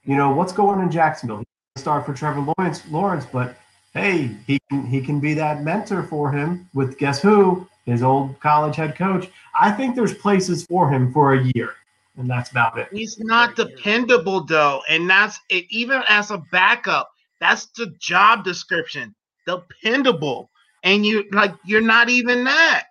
[0.05, 1.39] You know, what's going on in Jacksonville?
[1.39, 3.57] He's a star for Trevor Lawrence Lawrence, but
[3.95, 7.67] hey, he can he can be that mentor for him with guess who?
[7.87, 9.29] His old college head coach.
[9.59, 11.75] I think there's places for him for a year,
[12.17, 12.89] and that's about it.
[12.93, 15.65] He's not dependable though, and that's it.
[15.71, 17.11] Even as a backup,
[17.41, 19.15] that's the job description.
[19.47, 20.51] Dependable,
[20.85, 22.85] and you like you're not even that.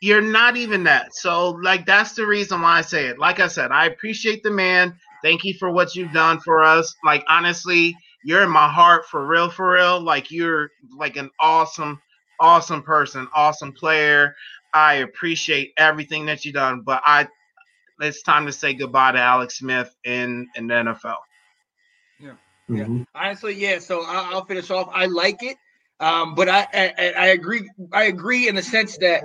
[0.00, 1.14] You're not even that.
[1.14, 3.18] So like that's the reason why I say it.
[3.18, 4.94] Like I said, I appreciate the man.
[5.22, 6.94] Thank you for what you've done for us.
[7.02, 7.96] Like honestly,
[8.26, 10.00] you're in my heart for real, for real.
[10.00, 12.02] Like you're like an awesome,
[12.40, 14.34] awesome person, awesome player.
[14.74, 17.28] I appreciate everything that you've done, but I
[18.00, 21.14] it's time to say goodbye to Alex Smith in, in the NFL.
[22.18, 22.32] Yeah.
[22.68, 23.06] Mhm.
[23.14, 23.78] Honestly, yeah.
[23.78, 24.90] So I'll, I'll finish off.
[24.92, 25.56] I like it,
[26.00, 27.70] um, but I, I I agree.
[27.92, 29.22] I agree in the sense that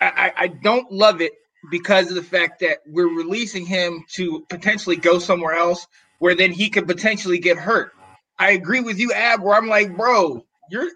[0.00, 1.34] I, I I don't love it
[1.70, 5.86] because of the fact that we're releasing him to potentially go somewhere else
[6.22, 7.90] where then he could potentially get hurt.
[8.38, 9.42] I agree with you, Ab.
[9.42, 10.88] Where I'm like, bro, you're.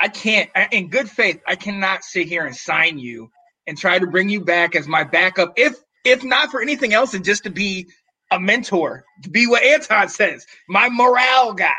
[0.00, 0.48] I can't.
[0.72, 3.30] In good faith, I cannot sit here and sign you
[3.66, 5.52] and try to bring you back as my backup.
[5.58, 5.76] If
[6.06, 7.88] if not for anything else, and just to be
[8.30, 11.74] a mentor, to be what Anton says, my morale guy.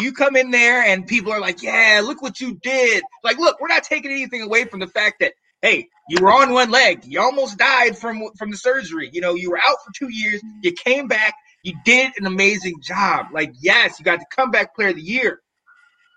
[0.00, 3.60] You come in there and people are like, "Yeah, look what you did." Like, look,
[3.60, 7.02] we're not taking anything away from the fact that hey, you were on one leg,
[7.04, 9.10] you almost died from from the surgery.
[9.12, 12.80] You know, you were out for two years, you came back, you did an amazing
[12.80, 13.26] job.
[13.32, 15.40] Like, yes, you got the comeback player of the year,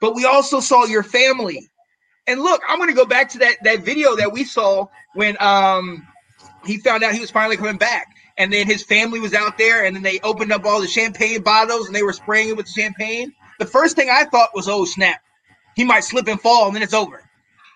[0.01, 1.69] but we also saw your family.
[2.27, 5.35] And look, I'm going to go back to that that video that we saw when
[5.41, 6.07] um
[6.65, 8.07] he found out he was finally coming back.
[8.37, 11.43] And then his family was out there, and then they opened up all the champagne
[11.43, 13.31] bottles and they were spraying it with champagne.
[13.59, 15.21] The first thing I thought was, oh snap,
[15.75, 17.21] he might slip and fall, and then it's over.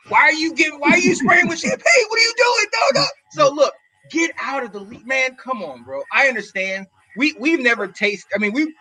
[0.10, 0.80] Why are you giving?
[0.80, 2.06] Why are you spraying with champagne?
[2.08, 2.66] What are you doing?
[2.96, 3.08] No, no.
[3.32, 3.74] So look,
[4.10, 5.36] get out of the league, man.
[5.36, 6.02] Come on, bro.
[6.12, 6.88] I understand.
[7.18, 8.32] We we've never tasted.
[8.36, 8.74] I mean, we,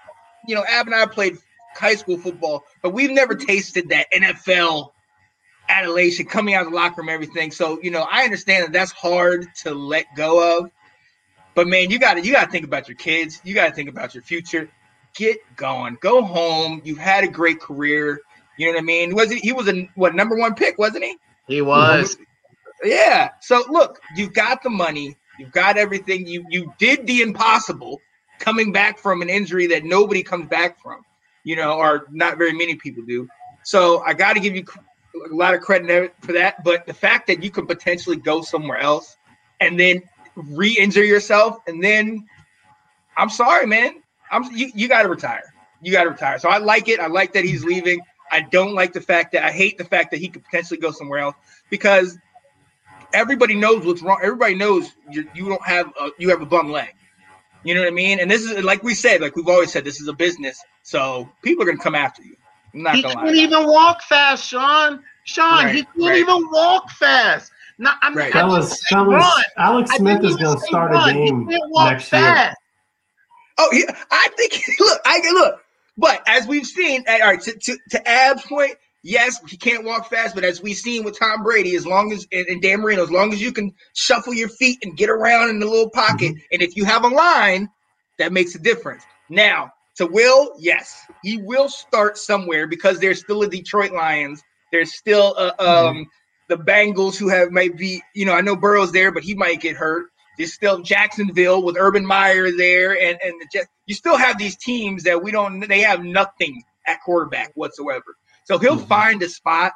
[0.47, 1.39] you know, Ab and I played
[1.75, 4.91] high school football, but we've never tasted that NFL
[5.69, 7.51] adulation coming out of the locker room, everything.
[7.51, 10.71] So you know, I understand that that's hard to let go of.
[11.55, 13.41] But man, you got to you got to think about your kids.
[13.45, 14.69] You got to think about your future.
[15.15, 15.97] Get going.
[16.01, 16.83] Go home.
[16.85, 18.21] You've had a great career.
[18.59, 19.15] You know what I mean?
[19.15, 19.39] Was he?
[19.39, 21.17] He was a what number one pick, wasn't he?
[21.47, 22.17] He was.
[22.83, 23.31] Yeah.
[23.41, 26.27] So look, you've got the money, you've got everything.
[26.27, 28.01] You you did the impossible,
[28.39, 31.05] coming back from an injury that nobody comes back from,
[31.45, 33.29] you know, or not very many people do.
[33.63, 34.65] So I got to give you
[35.31, 36.63] a lot of credit for that.
[36.65, 39.17] But the fact that you could potentially go somewhere else
[39.61, 40.03] and then
[40.37, 42.27] re-injure yourself, and then
[43.17, 44.03] I'm sorry, man.
[44.31, 45.53] I'm you, you got to retire.
[45.81, 46.39] You got to retire.
[46.39, 47.01] So I like it.
[47.01, 48.01] I like that he's leaving.
[48.31, 50.91] I don't like the fact that I hate the fact that he could potentially go
[50.91, 51.37] somewhere else
[51.71, 52.19] because
[53.13, 54.19] everybody knows what's wrong.
[54.23, 56.95] Everybody knows you, you don't have a, you have a bum leg.
[57.65, 58.21] You know what I mean?
[58.21, 61.29] And this is like we said, like we've always said, this is a business, so
[61.43, 62.37] people are gonna come after you.
[62.75, 63.21] I'm not He gonna lie.
[63.23, 65.03] couldn't even walk fast, Sean.
[65.25, 66.19] Sean, he Right, couldn't right.
[66.19, 67.51] even walk fast.
[67.79, 68.25] No, I'm Right.
[68.35, 69.45] I didn't Fellas, say fellas, run.
[69.59, 71.11] Alex Smith is going to start run.
[71.11, 72.55] a game he can't walk next year.
[73.59, 75.61] Oh, yeah, I think look, I look,
[75.97, 78.77] but as we've seen, eh, all right, to, to, to Ab's point,
[79.07, 82.27] yes, he can't walk fast, but as we've seen with Tom Brady, as long as
[82.33, 85.51] and, and Dan Marino, as long as you can shuffle your feet and get around
[85.51, 87.71] in the little pocket, and if you have a line,
[88.19, 89.05] that makes a difference.
[89.31, 94.43] Now, to Will, yes, he will start somewhere because there's still a Detroit Lions.
[94.73, 96.07] There's still uh, um
[96.49, 99.61] the Bengals who have might be, you know, I know Burrow's there, but he might
[99.61, 100.07] get hurt.
[100.37, 103.69] There's still Jacksonville with Urban Meyer there, and and the Jets.
[103.87, 105.61] You still have these teams that we don't.
[105.61, 108.17] They have nothing at quarterback whatsoever.
[108.47, 108.89] So he'll Mhm.
[108.89, 109.73] find a spot.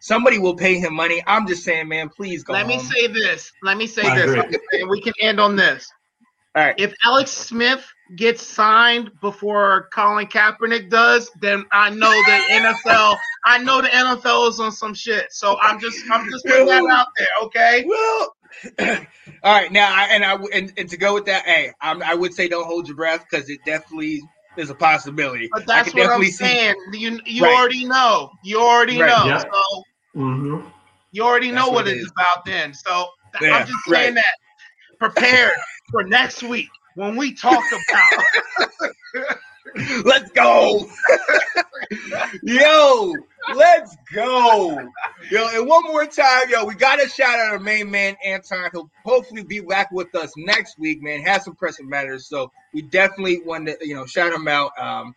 [0.00, 1.22] Somebody will pay him money.
[1.26, 2.54] I'm just saying, man, please go.
[2.54, 3.52] Let me say this.
[3.62, 4.30] Let me say I this.
[4.30, 4.58] agree.
[4.80, 5.86] and we can end on this.
[6.54, 6.74] All right.
[6.78, 13.18] If Alex Smith gets signed before Colin Kaepernick does, then I know the NFL.
[13.44, 15.26] I know the NFL is on some shit.
[15.30, 17.26] So I'm just, I'm just putting that out there.
[17.42, 17.84] Okay.
[17.86, 18.36] Well,
[19.42, 19.70] all right.
[19.70, 22.48] Now, I, and I and, and to go with that, hey, I'm, I would say
[22.48, 24.22] don't hold your breath because it definitely
[24.56, 25.48] is a possibility.
[25.52, 26.74] But that's could what I'm definitely see- saying.
[26.92, 27.54] You, you Right.
[27.56, 28.30] already know.
[28.44, 29.08] You already Right.
[29.08, 29.26] know.
[29.26, 29.38] Yeah.
[29.40, 29.82] So
[30.14, 30.60] hmm
[31.12, 32.12] you already That's know what what it's is.
[32.12, 32.74] about then.
[32.74, 33.08] So
[33.40, 34.14] Yeah, I'm just saying right.
[34.14, 34.34] that
[34.98, 35.52] prepared
[35.90, 38.24] for next week when we talk about
[40.04, 40.86] Let's go.
[42.42, 43.14] yo,
[43.54, 44.88] let's go.
[45.30, 48.70] Yo, and one more time, yo, we got to shout out our main man, Anton.
[48.72, 51.22] He'll hopefully be back with us next week, man.
[51.22, 52.26] Has some pressing matters.
[52.28, 55.14] So we definitely want to, you know, shout him out um,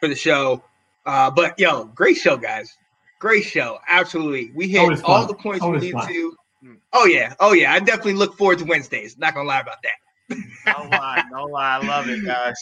[0.00, 0.62] for the show.
[1.06, 2.76] Uh, but yo, great show, guys.
[3.18, 3.78] Great show.
[3.88, 4.50] Absolutely.
[4.54, 5.28] We hit Always all fun.
[5.28, 6.08] the points Always we need fun.
[6.08, 6.36] to.
[6.92, 7.34] Oh, yeah.
[7.40, 7.72] Oh, yeah.
[7.72, 9.16] I definitely look forward to Wednesdays.
[9.18, 10.38] Not going to lie about that.
[10.66, 11.78] no lie, no lie.
[11.82, 12.56] I love it, guys.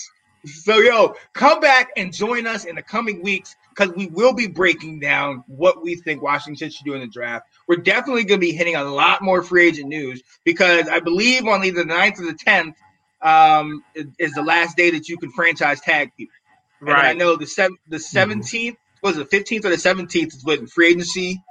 [0.45, 4.47] So, yo, come back and join us in the coming weeks because we will be
[4.47, 7.47] breaking down what we think Washington should do in the draft.
[7.69, 11.47] We're definitely going to be hitting a lot more free agent news because I believe
[11.47, 12.75] on either the 9th or the 10th
[13.23, 16.33] um, is- is the last day that you can franchise tag people.
[16.81, 20.43] And I know the sev- the 17th, was it the 15th or the 17th is
[20.45, 21.43] when free agency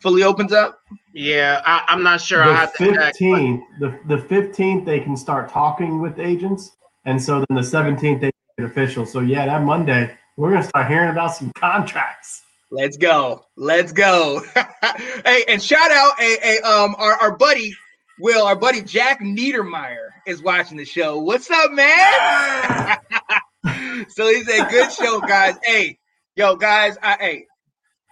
[0.00, 0.78] fully opens up.
[1.12, 2.40] Yeah, I, I'm not sure.
[2.40, 2.94] I The have to check.
[2.94, 6.76] but- fifteenth, the the fifteenth, they can start talking with agents,
[7.08, 9.06] and so then the seventeenth they make it official.
[9.06, 12.42] So yeah, that Monday we're gonna start hearing about some contracts.
[12.70, 13.46] Let's go.
[13.56, 14.42] Let's go.
[15.24, 17.74] hey, and shout out a, a um our, our buddy
[18.20, 21.18] Will, our buddy Jack Niedermeyer is watching the show.
[21.20, 22.98] What's up, man?
[24.08, 25.56] so he said, good show, guys.
[25.62, 25.98] Hey,
[26.36, 27.46] yo, guys, I hey,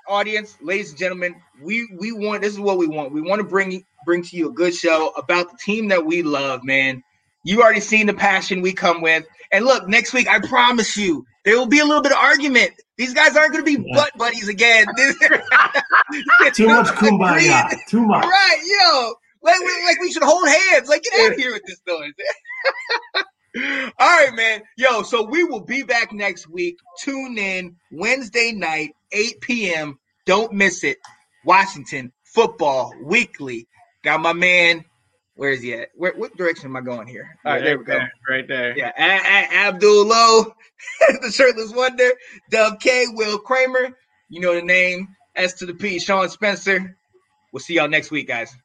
[0.09, 3.13] audience, ladies and gentlemen, we we want this is what we want.
[3.13, 6.23] We want to bring bring to you a good show about the team that we
[6.23, 7.03] love, man.
[7.47, 9.25] You already seen the passion we come with.
[9.53, 12.73] And look, next week, I promise you, there will be a little bit of argument.
[12.97, 13.95] These guys aren't going to be Yeah.
[13.95, 14.87] butt buddies again.
[16.55, 17.71] Too much kumbaya.
[17.89, 18.25] Too much.
[18.25, 19.15] Right, yo.
[19.43, 20.89] Like, we- like we should hold hands.
[20.89, 22.13] Like, get out of here with this noise.
[24.01, 24.63] All right, man.
[24.77, 26.77] Yo, so we will be back next week.
[27.01, 29.99] Tune in Wednesday night, 8 p.m.
[30.27, 30.99] Don't miss it.
[31.45, 33.69] Washington Football Weekly.
[34.03, 34.85] Got my man.
[35.37, 35.91] Where is he at?
[35.95, 37.39] Where, what direction am I going here?
[37.45, 38.01] All right, there we go.
[38.29, 38.77] Right there.
[38.77, 40.55] Yeah, a- a- Abdul Lowe,
[41.23, 42.11] the shirtless wonder,
[42.51, 43.97] Dub K, Will Kramer.
[44.31, 45.09] You know the name.
[45.37, 46.97] S to the P, Sean Spencer.
[47.53, 48.57] We'll see y'all next week, guys.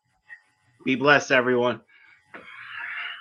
[0.85, 1.81] Be blessed, everyone.